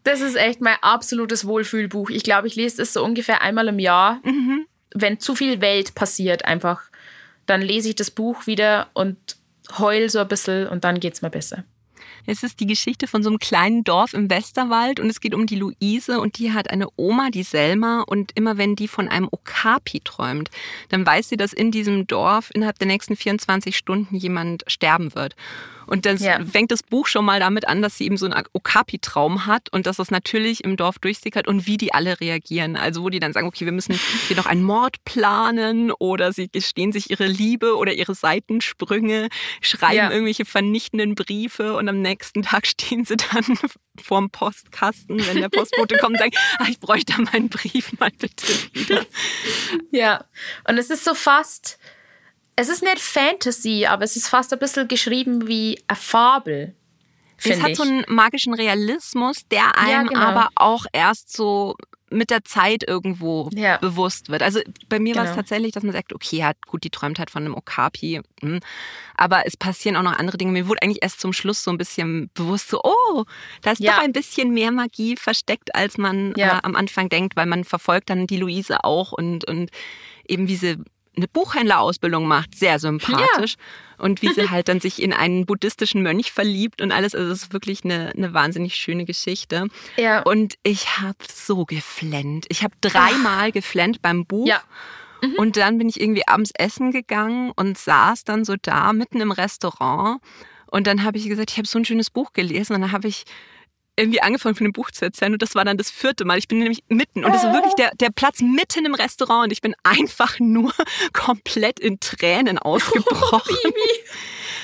[0.04, 2.10] Das ist echt mein absolutes Wohlfühlbuch.
[2.10, 4.22] Ich glaube, ich lese es so ungefähr einmal im Jahr.
[4.94, 6.82] Wenn zu viel Welt passiert, einfach,
[7.46, 9.18] dann lese ich das Buch wieder und
[9.78, 11.64] heul so ein bisschen und dann geht's mir besser.
[12.26, 15.48] Es ist die Geschichte von so einem kleinen Dorf im Westerwald und es geht um
[15.48, 19.30] die Luise und die hat eine Oma, die Selma und immer wenn die von einem
[19.32, 20.50] Okapi träumt,
[20.90, 25.36] dann weiß sie, dass in diesem Dorf innerhalb der nächsten 24 Stunden jemand sterben wird.
[25.90, 26.44] Und dann Ja.
[26.46, 29.88] fängt das Buch schon mal damit an, dass sie eben so einen Okapi-Traum hat und
[29.88, 32.76] dass das natürlich im Dorf durchsickert und wie die alle reagieren.
[32.76, 36.48] Also wo die dann sagen, okay, wir müssen hier noch einen Mord planen oder sie
[36.50, 39.30] gestehen sich ihre Liebe oder ihre Seitensprünge,
[39.62, 40.12] schreiben Ja.
[40.12, 43.44] irgendwelche vernichtenden Briefe und am nächsten Tag stehen sie dann
[44.00, 48.46] vorm Postkasten, wenn der Postbote kommt und sagt, ah, ich bräuchte meinen Brief mal bitte
[48.74, 49.06] wieder.
[49.92, 50.24] Ja.
[50.68, 51.80] Und es ist so fast,
[52.60, 56.76] es ist nicht Fantasy, aber es ist fast ein bisschen geschrieben wie eine Fabel.
[57.42, 57.78] Es hat ich.
[57.78, 60.20] so einen magischen Realismus, der einem genau.
[60.20, 61.76] aber auch erst so
[62.12, 63.78] mit der Zeit irgendwo Ja.
[63.78, 64.42] bewusst wird.
[64.42, 65.42] Also bei mir war es Genau.
[65.42, 68.22] tatsächlich, dass man sagt, okay, ja, gut, die träumt halt von einem Okapi.
[68.42, 68.60] hm.
[69.16, 70.52] Aber es passieren auch noch andere Dinge.
[70.52, 73.24] Mir wurde eigentlich erst zum Schluss so ein bisschen bewusst, so, oh,
[73.62, 73.94] da ist Ja.
[73.96, 76.58] doch ein bisschen mehr Magie versteckt, als man Ja.
[76.58, 79.70] äh, am Anfang denkt, weil man verfolgt dann die Luise auch und, und
[80.28, 80.78] eben wie sie
[81.20, 83.56] eine Buchhändlerausbildung macht, sehr sympathisch.
[83.98, 87.16] Und wie sie halt dann sich in einen buddhistischen Mönch verliebt und alles.
[87.16, 89.68] Also es ist wirklich eine, eine wahnsinnig schöne Geschichte.
[89.98, 90.22] Ja.
[90.22, 92.46] Und ich habe so geflennt.
[92.50, 94.48] Ich habe dreimal geflennt beim Buch.
[94.48, 94.62] Ja.
[95.38, 99.32] Und dann bin ich irgendwie abends essen gegangen und saß dann so da mitten im
[99.32, 100.22] Restaurant.
[100.72, 102.76] Und dann habe ich gesagt, ich habe so ein schönes Buch gelesen.
[102.76, 103.26] Und dann habe ich
[104.00, 105.34] irgendwie angefangen von dem Buch zu erzählen.
[105.34, 106.38] Und das war dann das vierte Mal.
[106.38, 107.24] Ich bin nämlich mitten.
[107.26, 109.46] Und das war wirklich der, der Platz mitten im Restaurant.
[109.46, 110.74] Und ich bin einfach nur
[111.14, 113.56] komplett in Tränen ausgebrochen.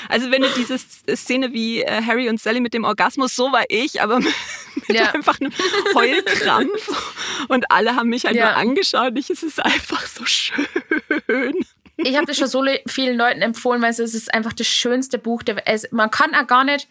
[0.09, 0.77] Also wenn du diese
[1.15, 4.19] Szene wie äh, Harry und Sally mit dem Orgasmus, so war ich, aber
[4.87, 5.11] mit Ja.
[5.13, 5.51] einfach einem
[5.95, 7.13] Heulkrampf.
[7.47, 8.45] Und alle haben mich halt Ja.
[8.51, 9.13] nur angeschaut.
[9.17, 10.65] Ich, es ist einfach so schön.
[11.97, 15.17] ich habe das schon so le- vielen Leuten empfohlen, weil es ist einfach das schönste
[15.17, 15.43] Buch.
[15.43, 16.87] Der, es, man kann auch gar nicht.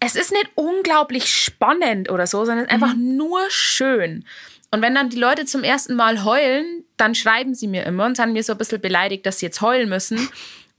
[0.00, 4.24] Es ist nicht unglaublich spannend oder so, sondern es ist einfach nur schön.
[4.70, 8.16] Und wenn dann die Leute zum ersten Mal heulen, dann schreiben sie mir immer und
[8.16, 10.28] sind mir so ein bisschen beleidigt, dass sie jetzt heulen müssen.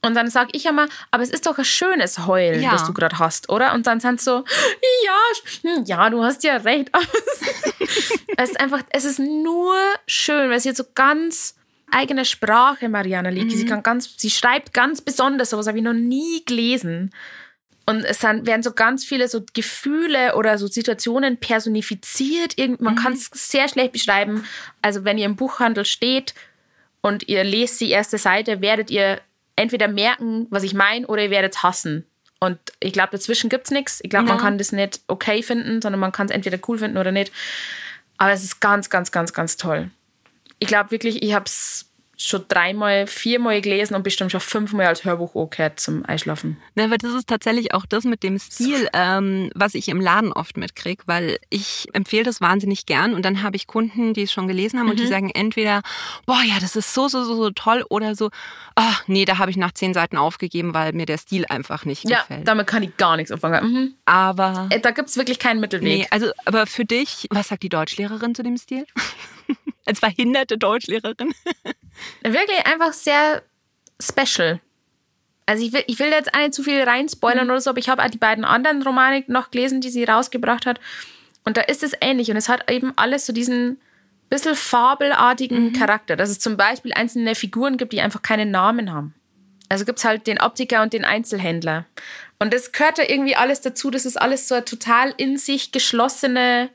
[0.03, 2.72] Und dann sage ich immer, aber es ist doch ein schönes Heulen, Ja.
[2.72, 3.74] das du gerade hast, oder?
[3.74, 4.43] Und dann sind so,
[5.05, 5.19] ja,
[5.76, 6.89] hm, ja, du hast ja recht.
[8.38, 9.76] Es ist einfach, es ist nur
[10.07, 11.53] schön, weil sie jetzt so ganz
[11.91, 13.55] eigene Sprache, Mariana Licki.
[13.55, 17.11] Sie kann ganz, sie schreibt ganz besonders, sowas habe ich noch nie gelesen.
[17.92, 22.58] Und es sind, werden so ganz viele so Gefühle oder so Situationen personifiziert.
[22.58, 24.46] Irgend, man kann es sehr schlecht beschreiben.
[24.82, 26.34] Also wenn ihr im Buchhandel steht
[27.02, 29.20] und ihr lest die erste Seite, werdet ihr
[29.58, 32.06] entweder merken, was ich meine, oder ihr werdet hassen.
[32.39, 34.00] Und ich glaube, dazwischen gibt es nichts.
[34.04, 34.42] Ich glaube, man Ja.
[34.44, 37.34] kann das nicht okay finden, sondern man kann es entweder cool finden oder nicht.
[38.18, 39.92] Aber es ist ganz, ganz, ganz, ganz toll.
[40.60, 41.91] Ich glaube wirklich, ich habe es
[42.28, 46.57] schon dreimal, viermal gelesen und bestimmt schon fünfmal als Hörbuch angehört zum Einschlafen.
[46.76, 50.32] Na, aber das ist tatsächlich auch das mit dem Stil, ähm, was ich im Laden
[50.34, 54.32] oft mitkriege, weil ich empfehle das wahnsinnig gern und dann habe ich Kunden, die es
[54.32, 55.01] schon gelesen haben und Mhm.
[55.03, 55.82] die sagen entweder,
[56.26, 58.30] boah, ja, das ist so, so, so, so toll oder so,
[58.76, 62.07] ach, nee, da habe ich nach zehn Seiten aufgegeben, weil mir der Stil einfach nicht
[62.09, 62.47] Ja, gefällt.
[62.47, 63.63] damit kann ich gar nichts anfangen.
[63.72, 63.93] Mhm.
[64.05, 65.88] Aber, Äh, Da gibt es wirklich keinen Mittelweg.
[65.99, 68.86] nee, also, aber für dich, was sagt die Deutschlehrerin zu dem Stil?
[69.86, 71.34] Als verhinderte Deutschlehrerin.
[72.24, 73.44] Wirklich einfach sehr
[74.02, 74.60] special.
[75.46, 77.89] Also ich will, ich will jetzt nicht zu viel rein spoilern oder so, aber ich
[77.89, 80.80] habe auch die beiden anderen Romane noch gelesen, die sie rausgebracht hat.
[81.44, 82.30] Und da ist es ähnlich.
[82.32, 83.80] Und es hat eben alles so diesen
[84.32, 89.14] bisschen fabelartigen Charakter, dass es zum Beispiel einzelne Figuren gibt, die einfach keinen Namen haben.
[89.68, 91.86] Also gibt es halt den Optiker und den Einzelhändler.
[92.39, 93.92] Und das gehört da irgendwie alles dazu.
[93.92, 96.70] Das ist alles so eine total in sich geschlossene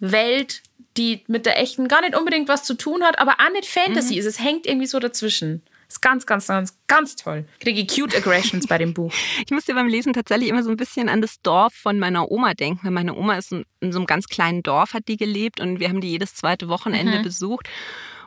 [0.00, 0.62] Welt,
[1.00, 4.16] die mit der echten gar nicht unbedingt was zu tun hat, aber auch nicht Fantasy
[4.18, 4.26] ist.
[4.26, 5.62] Es hängt irgendwie so dazwischen.
[5.88, 7.44] Ist ganz, ganz, ganz, ganz toll.
[7.58, 9.12] Kriege ich cute Aggressions bei dem Buch.
[9.44, 12.54] Ich musste beim Lesen tatsächlich immer so ein bisschen an das Dorf von meiner Oma
[12.54, 15.80] denken, weil meine Oma ist in, so einem ganz kleinen Dorf, hat die gelebt und
[15.80, 17.22] wir haben die jedes zweite Wochenende Mhm.
[17.22, 17.68] besucht.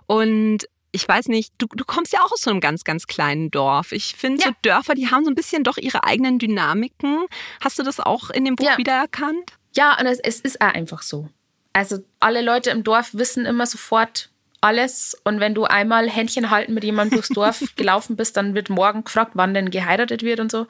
[0.08, 0.60] Und
[0.92, 3.92] ich weiß nicht, du, du kommst ja auch aus so einem ganz, ganz kleinen Dorf.
[3.94, 4.50] Ich finde, Ja.
[4.50, 7.26] so Dörfer, die haben so ein bisschen doch ihre eigenen Dynamiken.
[7.62, 8.78] Hast du das auch in dem Buch Ja.
[8.78, 9.54] wiedererkannt?
[9.76, 11.30] Ja, und es, es ist einfach so.
[11.74, 14.30] Also alle Leute im Dorf wissen immer sofort
[14.62, 15.18] alles.
[15.24, 19.04] Und wenn du einmal Händchen halten mit jemandem durchs Dorf gelaufen bist, dann wird morgen
[19.04, 20.68] gefragt, wann denn geheiratet wird und so.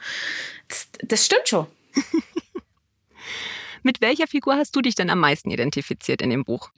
[0.67, 1.67] Das, das stimmt schon.
[3.83, 6.71] Mit welcher Figur hast du dich denn am meisten identifiziert in dem Buch?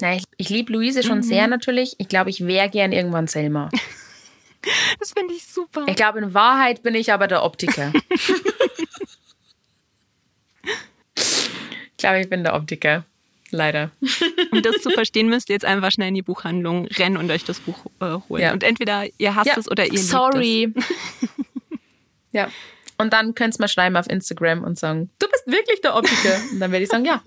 [0.00, 1.94] Na, ich, ich liebe Luise schon sehr natürlich.
[1.98, 3.70] Ich glaube, ich wäre gern irgendwann Selma.
[4.98, 5.86] Das finde ich super.
[5.88, 7.94] Ich glaube, in Wahrheit bin ich aber der Optiker.
[11.14, 13.06] ich glaube, ich bin der Optiker.
[13.50, 13.90] Leider.
[14.52, 17.44] Um das zu verstehen, müsst ihr jetzt einfach schnell in die Buchhandlung rennen und euch
[17.44, 18.42] das Buch äh, holen.
[18.42, 18.52] Ja.
[18.52, 20.08] Und entweder ihr hasst es oder ihr liebt es.
[20.08, 20.72] Sorry.
[22.32, 22.48] ja.
[22.98, 26.40] Und dann könnt ihr mal schreiben auf Instagram und sagen, du bist wirklich der Optiker.
[26.52, 27.22] Und dann werde ich sagen, ja.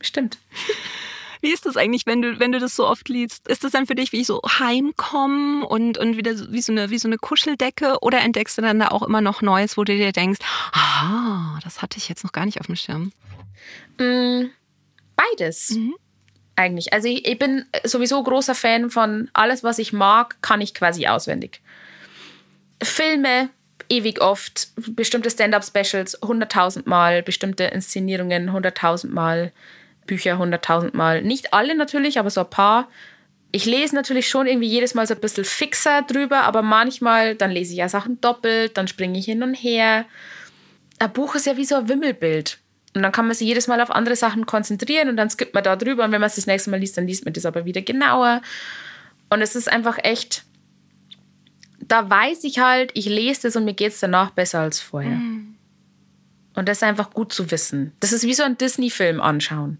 [0.00, 0.38] Stimmt.
[1.42, 3.46] Wie ist das eigentlich, wenn du, wenn du das so oft liest?
[3.48, 6.88] Ist das dann für dich wie so heimkommen und, und wieder so, wie, so eine,
[6.88, 7.98] wie so eine Kuscheldecke?
[8.00, 10.40] Oder entdeckst du dann da auch immer noch Neues, wo du dir denkst,
[10.72, 13.12] ah, das hatte ich jetzt noch gar nicht auf dem Schirm?
[13.98, 14.46] Mm,
[15.16, 15.70] beides.
[16.56, 16.92] Eigentlich.
[16.92, 21.06] Also ich, ich bin sowieso großer Fan von alles, was ich mag, kann ich quasi
[21.06, 21.60] auswendig.
[22.82, 23.50] Filme,
[23.88, 29.52] ewig oft, bestimmte Stand-up-Specials 100.000 Mal, bestimmte Inszenierungen 100.000 Mal,
[30.06, 31.22] Bücher 100.000 Mal.
[31.22, 32.88] Nicht alle natürlich, aber so ein paar.
[33.50, 37.50] Ich lese natürlich schon irgendwie jedes Mal so ein bisschen fixer drüber, aber manchmal, dann
[37.50, 40.06] lese ich ja Sachen doppelt, dann springe ich hin und her.
[40.98, 42.58] ein Buch ist ja wie so ein Wimmelbild.
[42.94, 45.64] Und dann kann man sich jedes Mal auf andere Sachen konzentrieren und dann skippt man
[45.64, 46.04] da drüber.
[46.04, 48.40] Und wenn man es das nächste Mal liest, dann liest man das aber wieder genauer.
[49.30, 50.44] Und es ist einfach echt,
[51.80, 55.16] da weiß ich halt, ich lese das und mir geht es danach besser als vorher.
[55.16, 55.56] Mhm.
[56.54, 57.92] Und das ist einfach gut zu wissen.
[57.98, 59.78] Das ist wie so ein Disney-Film anschauen.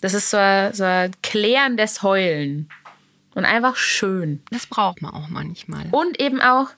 [0.00, 2.68] Das ist so ein, so ein klärendes Heulen.
[3.36, 4.42] Und einfach schön.
[4.50, 5.86] Das braucht man auch manchmal.
[5.92, 6.70] Und eben auch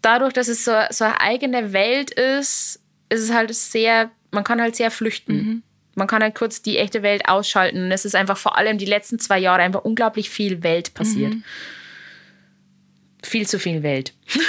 [0.00, 2.81] dadurch, dass es so, so eine eigene Welt ist,
[3.12, 5.34] ist es halt sehr, man kann halt sehr flüchten.
[5.34, 5.62] Mhm.
[5.94, 7.84] Man kann halt kurz die echte Welt ausschalten.
[7.84, 11.34] Und es ist einfach vor allem die letzten zwei Jahre einfach unglaublich viel Welt passiert.
[11.34, 11.44] Mhm.
[13.22, 14.14] Viel zu viel Welt.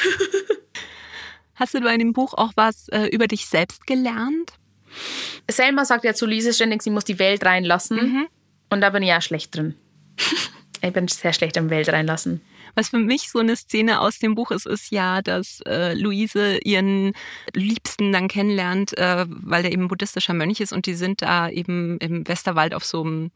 [1.56, 4.54] Hast du in dem Buch auch was äh, über dich selbst gelernt?
[5.50, 7.98] Selma sagt ja zu Lise ständig, sie muss die Welt reinlassen.
[7.98, 8.28] Mhm.
[8.70, 9.76] Und da bin ich ja schlecht drin.
[10.88, 12.42] ich bin sehr schlecht im Welt reinlassen.
[12.76, 16.58] Was für mich so eine Szene aus dem Buch ist, ist ja, dass äh, Luise
[16.64, 17.14] ihren
[17.54, 21.98] Liebsten dann kennenlernt, äh, weil der eben buddhistischer Mönch ist und die sind da eben
[22.00, 23.32] im Westerwald auf so einem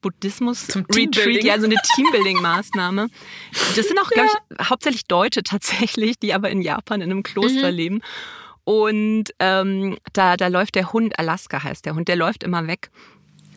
[0.00, 3.08] Buddhismus-Retreat, ja, so eine Teambuilding-Maßnahme.
[3.74, 7.70] Das sind auch, glaube ich, hauptsächlich Deutsche tatsächlich, die aber in Japan in einem Kloster
[7.72, 7.76] mhm.
[7.76, 8.00] leben.
[8.64, 12.90] Und ähm, da, da läuft der Hund, Alaska heißt der Hund, der läuft immer weg.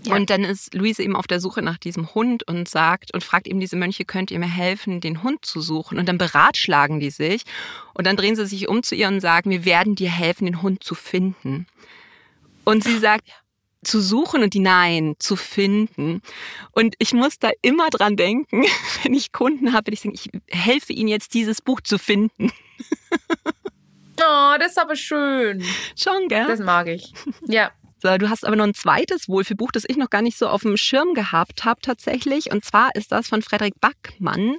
[0.04, 0.16] Ja.
[0.16, 3.48] Und dann ist Luise eben auf der Suche nach diesem Hund und sagt und fragt
[3.48, 6.00] eben diese Mönche, könnt ihr mir helfen, den Hund zu suchen?
[6.00, 7.44] Und dann beratschlagen die sich
[7.94, 10.62] und dann drehen sie sich um zu ihr und sagen, wir werden dir helfen, den
[10.62, 11.68] Hund zu finden.
[12.64, 13.28] Und sie sagt,
[13.84, 16.22] zu suchen und die Nein zu finden.
[16.72, 18.64] Und ich muss da immer dran denken,
[19.04, 22.52] wenn ich Kunden habe, wenn ich sage, ich helfe ihnen jetzt dieses Buch zu finden.
[24.24, 25.64] Oh, das ist aber schön.
[25.96, 26.46] Schon, gell?
[26.46, 27.12] Das mag ich.
[27.48, 27.72] Ja.
[28.02, 30.64] So, du hast aber noch ein zweites Wohlfühlbuch, das ich noch gar nicht so auf
[30.64, 32.52] dem Schirm gehabt habe tatsächlich.
[32.52, 34.58] Und zwar ist das von Frederik Backmann.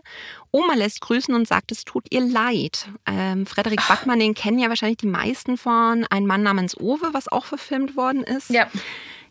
[0.52, 2.86] Oma lässt grüßen und sagt, es tut ihr leid.
[3.04, 3.88] Ähm, Frederik Ach.
[3.88, 7.96] Backmann, den kennen ja wahrscheinlich die meisten von Ein Mann namens Owe, was auch verfilmt
[7.96, 8.50] worden ist.
[8.50, 8.68] Ja.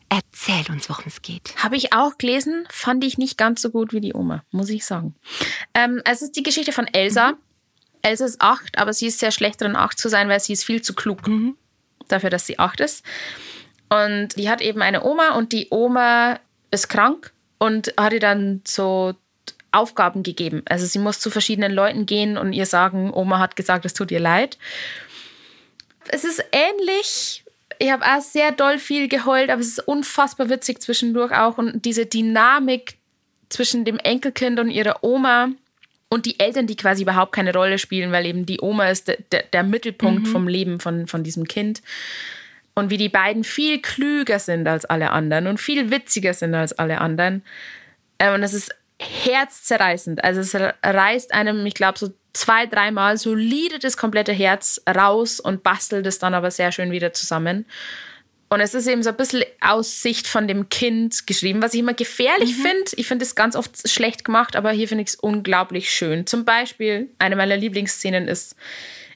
[0.09, 1.55] Erzähl uns, worum es geht.
[1.63, 4.83] Habe ich auch gelesen, fand ich nicht ganz so gut wie die Oma, muss ich
[4.83, 5.15] sagen.
[5.73, 7.31] Ähm, es ist die Geschichte von Elsa.
[7.31, 7.37] Mhm.
[8.01, 10.65] Elsa ist acht, aber sie ist sehr schlecht darin, acht zu sein, weil sie ist
[10.65, 11.55] viel zu klug mhm.
[12.09, 13.05] dafür, dass sie acht ist.
[13.91, 16.39] Und die hat eben eine Oma und die Oma
[16.71, 19.15] ist krank und hat ihr dann so
[19.73, 20.63] Aufgaben gegeben.
[20.65, 24.09] Also sie muss zu verschiedenen Leuten gehen und ihr sagen, Oma hat gesagt, es tut
[24.11, 24.57] ihr leid.
[26.07, 27.43] Es ist ähnlich.
[27.79, 31.57] Ich habe auch sehr doll viel geheult, aber es ist unfassbar witzig zwischendurch auch.
[31.57, 32.95] Und diese Dynamik
[33.49, 35.49] zwischen dem Enkelkind und ihrer Oma
[36.07, 39.17] und die Eltern, die quasi überhaupt keine Rolle spielen, weil eben die Oma ist der,
[39.33, 40.31] der, der Mittelpunkt mhm.
[40.31, 41.81] vom Leben von, von diesem Kind
[42.75, 46.73] und wie die beiden viel klüger sind als alle anderen und viel witziger sind als
[46.73, 47.43] alle anderen.
[48.19, 50.23] Ähm, und es ist herzzerreißend.
[50.23, 55.63] Also es reißt einem, ich glaube, so zwei, dreimal solide das komplette Herz raus und
[55.63, 57.65] bastelt es dann aber sehr schön wieder zusammen.
[58.49, 61.79] Und es ist eben so ein bisschen aus Sicht von dem Kind geschrieben, was ich
[61.79, 62.61] immer gefährlich mhm.
[62.61, 62.91] finde.
[62.97, 66.27] Ich finde es ganz oft schlecht gemacht, aber hier finde ich es unglaublich schön.
[66.27, 68.57] Zum Beispiel, eine meiner Lieblingsszenen ist,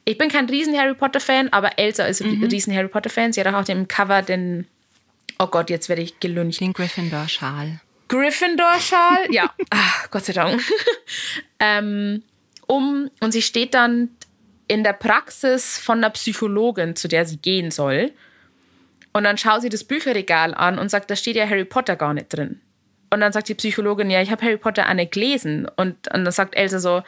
[0.05, 2.45] ich bin kein riesen Harry Potter Fan, aber Elsa ist ein mhm.
[2.45, 3.33] riesen Harry Potter Fan.
[3.33, 4.67] Sie hat auch auf dem Cover den,
[5.39, 6.61] oh Gott, jetzt werde ich gelüncht.
[6.61, 7.79] Den Gryffindor-Schal.
[8.07, 9.31] Gryffindor-Schal?
[9.31, 10.61] ja, Ach, Gott sei Dank.
[11.59, 12.21] ähm,
[12.67, 14.09] um, und sie steht dann
[14.67, 18.11] in der Praxis von einer Psychologin, zu der sie gehen soll.
[19.11, 22.13] Und dann schaut sie das Bücherregal an und sagt, da steht ja Harry Potter gar
[22.13, 22.61] nicht drin.
[23.09, 25.67] Und dann sagt die Psychologin, ja, ich habe Harry Potter auch nicht gelesen.
[25.77, 27.01] Und, und dann sagt Elsa so,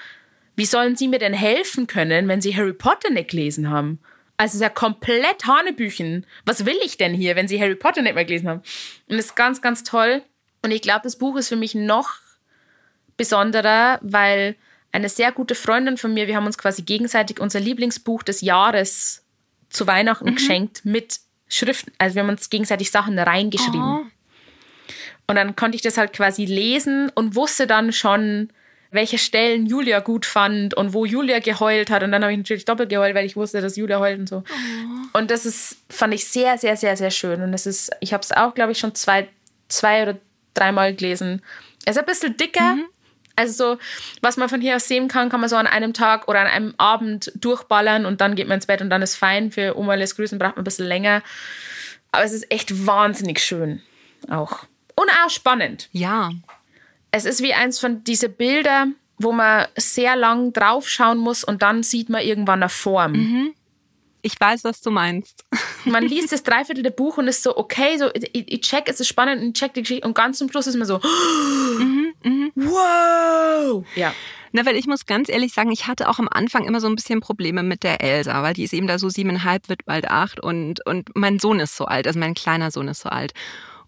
[0.57, 3.99] wie sollen sie mir denn helfen können, wenn sie Harry Potter nicht gelesen haben?
[4.37, 6.25] Also es ist ja komplett Hanebüchen.
[6.45, 8.61] Was will ich denn hier, wenn sie Harry Potter nicht mehr gelesen haben?
[9.07, 10.23] Und das ist ganz, ganz toll.
[10.63, 12.09] Und ich glaube, das Buch ist für mich noch
[13.17, 14.55] besonderer, weil
[14.91, 19.23] eine sehr gute Freundin von mir, wir haben uns quasi gegenseitig unser Lieblingsbuch des Jahres
[19.69, 20.35] zu Weihnachten mhm.
[20.35, 21.91] geschenkt mit Schriften.
[21.99, 23.81] Also wir haben uns gegenseitig Sachen reingeschrieben.
[23.81, 24.05] Oh.
[25.27, 28.49] Und dann konnte ich das halt quasi lesen und wusste dann schon,
[28.91, 32.03] welche Stellen Julia gut fand und wo Julia geheult hat.
[32.03, 34.37] Und dann habe ich natürlich doppelt geheult, weil ich wusste, dass Julia heult und so.
[34.37, 35.19] Oh.
[35.19, 37.41] Und das ist, fand ich sehr, sehr, sehr, sehr schön.
[37.41, 39.27] Und es ist, ich habe es auch, glaube ich, schon zwei,
[39.67, 40.17] zwei oder
[40.53, 41.41] dreimal gelesen.
[41.85, 42.75] Es ist ein bisschen dicker.
[42.75, 42.85] Mhm.
[43.35, 43.79] Also so,
[44.21, 46.47] was man von hier aus sehen kann, kann man so an einem Tag oder an
[46.47, 49.51] einem Abend durchballern und dann geht man ins Bett und dann ist fein.
[49.51, 51.21] Für Oma les Grüßen braucht man ein bisschen länger.
[52.11, 53.83] Aber es ist echt wahnsinnig schön
[54.27, 54.65] auch.
[54.95, 55.89] Und auch spannend.
[55.91, 56.31] Ja
[57.11, 58.87] es ist wie eins von diesen Bilder,
[59.17, 63.13] wo man sehr lang draufschauen muss und dann sieht man irgendwann eine Form.
[63.13, 63.53] Mhm.
[64.21, 65.45] Ich weiß, was du meinst.
[65.85, 68.99] Man liest das Dreiviertel der Buch und ist so, okay, so, ich, ich check, es
[68.99, 70.99] ist spannend und ich check die Geschichte und ganz zum Schluss ist man so,
[71.79, 72.49] mhm, mh.
[72.55, 73.85] wow!
[73.95, 74.13] Ja.
[74.51, 76.95] Na, weil ich muss ganz ehrlich sagen, ich hatte auch am Anfang immer so ein
[76.95, 80.41] bisschen Probleme mit der Elsa, weil die ist eben da so siebeneinhalb, wird bald acht
[80.41, 83.33] und, und mein Sohn ist so alt, also mein kleiner Sohn ist so alt.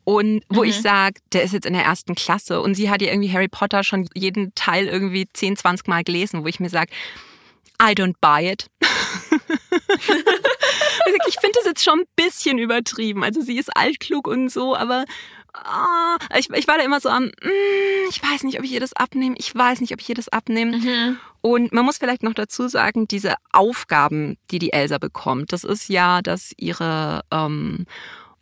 [0.10, 0.70] Und wo mhm.
[0.70, 3.48] ich sage, der ist jetzt in der ersten Klasse und sie hat ja irgendwie Harry
[3.48, 6.90] Potter schon jeden Teil irgendwie 10, 20 Mal gelesen, wo ich mir sage,
[7.80, 8.66] I don't buy it.
[11.28, 13.24] ich finde das jetzt schon ein bisschen übertrieben.
[13.24, 15.06] Also sie ist altklug und so, aber
[15.54, 18.80] oh, ich, ich war da immer so am, mm, ich weiß nicht, ob ich ihr
[18.80, 20.78] das abnehme, ich weiß nicht, ob ich ihr das abnehme.
[20.78, 21.20] Mhm.
[21.42, 25.88] Und man muss vielleicht noch dazu sagen, diese Aufgaben, die die Elsa bekommt, das ist
[25.88, 27.86] ja, dass ihre ähm,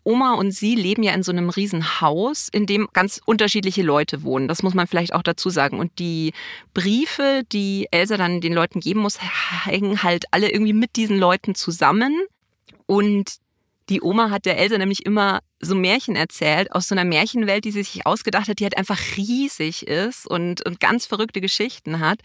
[0.08, 4.48] Oma und sie leben ja in so einem Riesenhaus, in dem ganz unterschiedliche Leute wohnen.
[4.48, 5.80] Das muss man vielleicht auch dazu sagen.
[5.80, 6.32] Und die
[6.74, 9.20] Briefe, die Elsa dann den Leuten geben muss,
[9.66, 12.16] hängen halt alle irgendwie mit diesen Leuten zusammen.
[12.86, 13.36] Und
[13.90, 17.72] die Oma hat der Elsa nämlich immer so Märchen erzählt aus so einer Märchenwelt, die
[17.72, 22.22] sie sich ausgedacht hat, die halt einfach riesig ist und, und ganz verrückte Geschichten hat.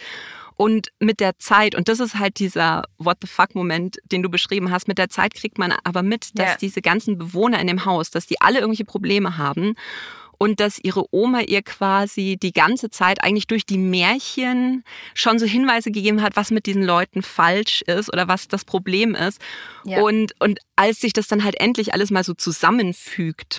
[0.62, 4.70] Und mit der Zeit, und das ist halt dieser What the fuck-Moment, den du beschrieben
[4.70, 6.56] hast, mit der Zeit kriegt man aber mit, dass ja.
[6.56, 9.74] diese ganzen Bewohner in dem Haus, dass die alle irgendwelche Probleme haben
[10.38, 14.84] und dass ihre Oma ihr quasi die ganze Zeit eigentlich durch die Märchen
[15.14, 19.16] schon so Hinweise gegeben hat, was mit diesen Leuten falsch ist oder was das Problem
[19.16, 19.40] ist.
[19.84, 20.00] Ja.
[20.00, 23.58] Und, und als sich das dann halt endlich alles mal so zusammenfügt,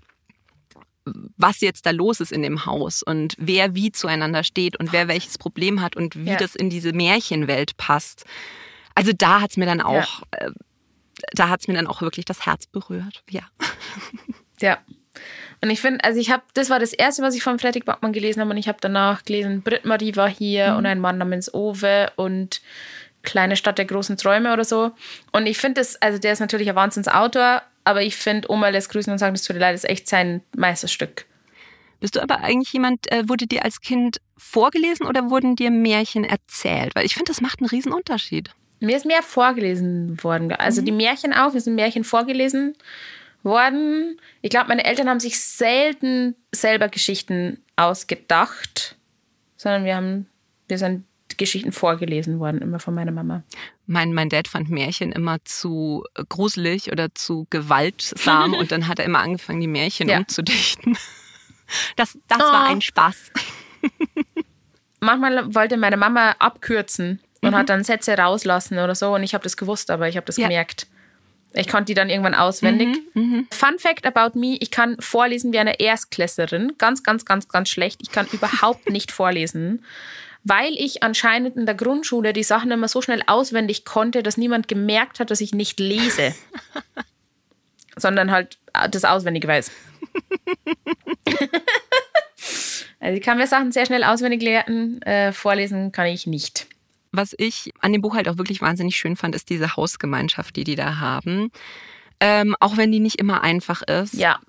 [1.05, 5.07] was jetzt da los ist in dem Haus und wer wie zueinander steht und wer
[5.07, 6.37] welches Problem hat und wie ja.
[6.37, 8.25] das in diese Märchenwelt passt.
[8.95, 10.47] Also da hat es mir dann auch, ja.
[10.47, 10.51] äh,
[11.33, 13.23] da hat es mir dann auch wirklich das Herz berührt.
[13.29, 13.43] Ja.
[14.61, 14.77] Ja.
[15.61, 18.13] Und ich finde, also ich habe, das war das erste, was ich von Fredrik Backmann
[18.13, 20.77] gelesen habe und ich habe danach gelesen, Britt Marie war hier mhm.
[20.77, 22.61] und ein Mann namens Owe und
[23.23, 24.91] Kleine Stadt der großen Träume oder so.
[25.31, 28.89] Und ich finde das, also der ist natürlich ein Wahnsinnsautor, aber ich finde, Oma lässt
[28.89, 31.25] grüßen und sagen, das tut dir leid, ist echt sein Meisterstück.
[31.99, 36.25] Bist du aber eigentlich jemand, äh, wurde dir als Kind vorgelesen oder wurden dir Märchen
[36.25, 36.95] erzählt?
[36.95, 38.49] Weil ich finde, das macht einen riesen Unterschied.
[38.81, 40.51] Mir ist mehr vorgelesen worden.
[40.51, 40.85] Also mhm.
[40.85, 42.75] die Märchen auch, mir sind Märchen vorgelesen
[43.41, 44.19] worden.
[44.41, 48.97] Ich glaube, meine Eltern haben sich selten selber Geschichten ausgedacht,
[49.55, 50.27] sondern wir haben,
[50.67, 51.05] wir sind
[51.37, 53.43] Geschichten vorgelesen worden, immer von meiner Mama.
[53.93, 59.05] Mein, mein Dad fand Märchen immer zu gruselig oder zu gewaltsam und dann hat er
[59.05, 60.17] immer angefangen, die Märchen ja.
[60.17, 60.97] umzudichten.
[61.95, 62.43] Das, das oh.
[62.43, 63.31] war ein Spaß.
[64.99, 67.55] Manchmal wollte meine Mama abkürzen und mhm.
[67.55, 70.37] hat dann Sätze rauslassen oder so und ich habe das gewusst, aber ich habe das
[70.37, 70.47] ja.
[70.47, 70.85] gemerkt.
[71.53, 72.89] Ich konnte die dann irgendwann auswendig.
[73.15, 76.73] Mhm, mhm, Fun Fact about me: Ich kann vorlesen wie eine Erstklässlerin.
[76.77, 78.01] Ganz, ganz, ganz, ganz schlecht.
[78.03, 79.83] Ich kann überhaupt nicht vorlesen
[80.43, 84.67] weil ich anscheinend in der Grundschule die Sachen immer so schnell auswendig konnte, dass niemand
[84.67, 86.35] gemerkt hat, dass ich nicht lese,
[87.95, 88.57] sondern halt
[88.91, 89.71] das auswendig weiß.
[92.99, 96.67] also ich kann mir Sachen sehr schnell auswendig lernen, äh, vorlesen kann ich nicht.
[97.11, 100.63] Was ich an dem Buch halt auch wirklich wahnsinnig schön fand, ist diese Hausgemeinschaft, die
[100.63, 101.51] die da haben.
[102.19, 104.13] Ähm, auch wenn die nicht immer einfach ist.
[104.13, 104.39] Ja.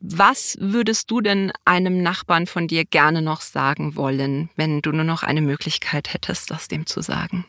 [0.00, 5.04] Was würdest du denn einem Nachbarn von dir gerne noch sagen wollen, wenn du nur
[5.04, 7.44] noch eine Möglichkeit hättest, das dem zu sagen?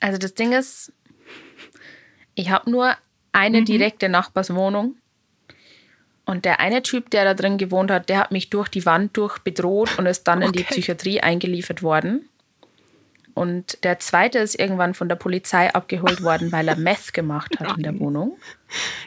[0.00, 0.92] Also das Ding ist,
[2.34, 2.94] ich habe nur
[3.32, 3.64] eine mhm.
[3.64, 4.96] direkte Nachbarswohnung.
[6.26, 9.16] Und der eine Typ, der da drin gewohnt hat, der hat mich durch die Wand
[9.16, 10.46] durch bedroht und ist dann okay.
[10.46, 12.28] in die Psychiatrie eingeliefert worden.
[13.34, 17.76] Und der zweite ist irgendwann von der Polizei abgeholt worden, weil er Meth gemacht hat
[17.76, 18.38] in der Wohnung.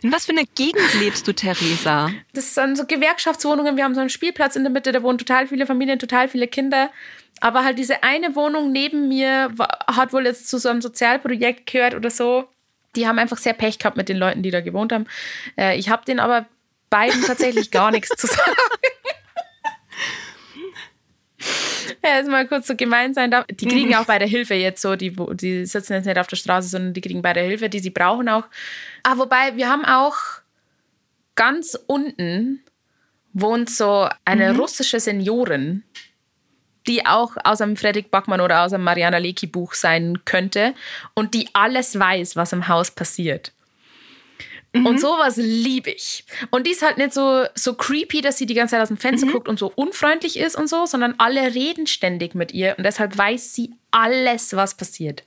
[0.02, 2.10] In was für einer Gegend lebst du, Theresa?
[2.34, 3.78] Das sind so Gewerkschaftswohnungen.
[3.78, 6.48] Wir haben so einen Spielplatz in der Mitte, da wohnen total viele Familien, total viele
[6.48, 6.92] Kinder.
[7.40, 9.54] Aber halt diese eine Wohnung neben mir
[9.88, 12.50] hat wohl jetzt zu so einem Sozialprojekt gehört oder so.
[12.96, 15.06] Die haben einfach sehr Pech gehabt mit den Leuten, die da gewohnt haben.
[15.58, 16.48] Äh, ich habe denen aber
[16.90, 18.42] beiden tatsächlich gar nichts zu sagen.
[22.08, 23.46] ja, jetzt mal kurz so gemein sein darf.
[23.48, 26.36] Die kriegen auch bei der Hilfe jetzt so, die, die sitzen jetzt nicht auf der
[26.36, 28.46] Straße, sondern die kriegen bei der Hilfe, die sie brauchen auch.
[29.04, 30.16] Ah, wobei, wir haben auch
[31.36, 32.62] ganz unten
[33.34, 34.60] wohnt so eine mhm.
[34.60, 35.84] russische Seniorin,
[36.88, 40.74] die auch aus einem Fredrik Backmann oder aus einem Mariana Lecki Buch sein könnte
[41.14, 43.52] und die alles weiß, was im Haus passiert.
[44.74, 44.86] Mhm.
[44.86, 46.26] Und sowas liebe ich.
[46.52, 48.98] Und die ist halt nicht so, so creepy, dass sie die ganze Zeit aus dem
[48.98, 49.32] Fenster mhm.
[49.32, 53.18] guckt und so unfreundlich ist und so, sondern alle reden ständig mit ihr und deshalb
[53.18, 55.24] weiß sie alles, was passiert.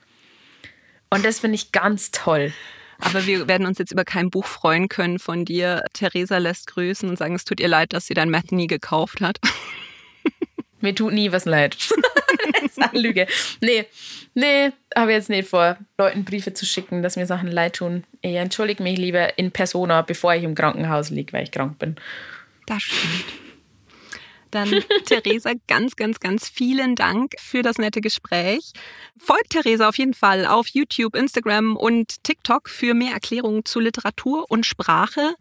[1.11, 2.53] Und das finde ich ganz toll.
[3.01, 5.85] Aber wir werden uns jetzt über kein Buch freuen können von dir.
[5.95, 9.21] Theresa lässt grüßen und sagen, es tut ihr leid, dass sie dein Matt nie gekauft
[9.21, 9.39] hat.
[10.81, 11.77] Mir tut nie was leid.
[12.93, 13.27] eine Lüge.
[13.61, 13.87] Nee,
[14.35, 18.05] nee, habe jetzt nicht vor, Leuten Briefe zu schicken, dass mir Sachen leid tun.
[18.23, 21.97] Ich entschuldige mich lieber in Persona, bevor ich im Krankenhaus liege, weil ich krank bin.
[22.67, 23.25] Das stimmt.
[24.51, 24.69] Dann
[25.07, 28.73] Theresa, ganz, ganz, ganz vielen Dank für das nette Gespräch.
[29.17, 34.47] Folgt Theresa auf jeden Fall auf YouTube, Instagram und TikTok für mehr Erklärungen zu Literatur
[34.49, 35.35] und Sprache.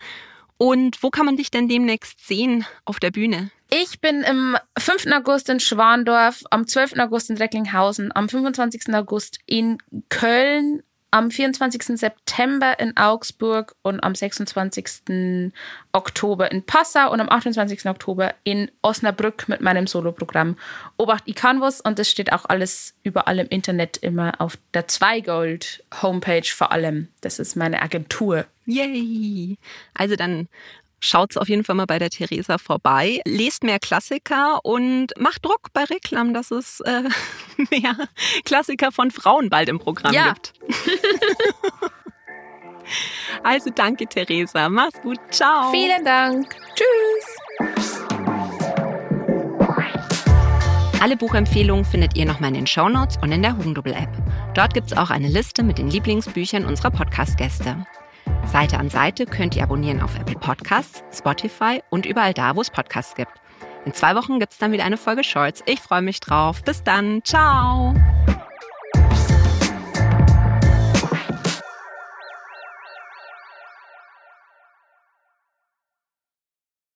[0.61, 3.49] Und wo kann man dich denn demnächst sehen auf der Bühne?
[3.71, 5.07] Ich bin im 5.
[5.13, 6.99] August in Schwandorf, am 12.
[6.99, 8.93] August in Recklinghausen, am 25.
[8.93, 9.77] August in
[10.09, 11.97] Köln, am 24.
[11.97, 15.51] September in Augsburg und am 26.
[15.91, 17.85] Oktober in Passau und am 28.
[17.85, 20.57] Oktober in Osnabrück mit meinem Soloprogramm
[20.97, 26.43] Obacht, was und das steht auch alles überall im Internet immer auf der Zweigold Homepage
[26.45, 27.07] vor allem.
[27.21, 28.45] Das ist meine Agentur.
[28.69, 29.57] Yay!
[29.93, 30.47] Also dann
[31.01, 33.21] Schaut auf jeden Fall mal bei der Theresa vorbei.
[33.25, 37.03] Lest mehr Klassiker und macht Druck bei Reklam, dass es äh,
[37.71, 37.95] mehr
[38.43, 40.33] Klassiker von Frauen bald im Programm ja.
[40.33, 40.53] gibt.
[43.43, 44.67] also danke, Theresa.
[44.67, 45.19] Mach's gut.
[45.31, 45.71] Ciao.
[45.71, 46.53] Vielen Dank.
[46.75, 48.05] Tschüss.
[51.01, 54.09] Alle Buchempfehlungen findet ihr nochmal in den Shownotes und in der Hugendubel-App.
[54.53, 57.85] Dort gibt's auch eine Liste mit den Lieblingsbüchern unserer Podcast-Gäste.
[58.45, 62.69] Seite an Seite könnt ihr abonnieren auf Apple Podcasts, Spotify und überall da, wo es
[62.69, 63.33] Podcasts gibt.
[63.85, 65.63] In zwei Wochen gibt es dann wieder eine Folge Shorts.
[65.65, 66.63] Ich freue mich drauf.
[66.63, 67.23] Bis dann.
[67.23, 67.93] Ciao.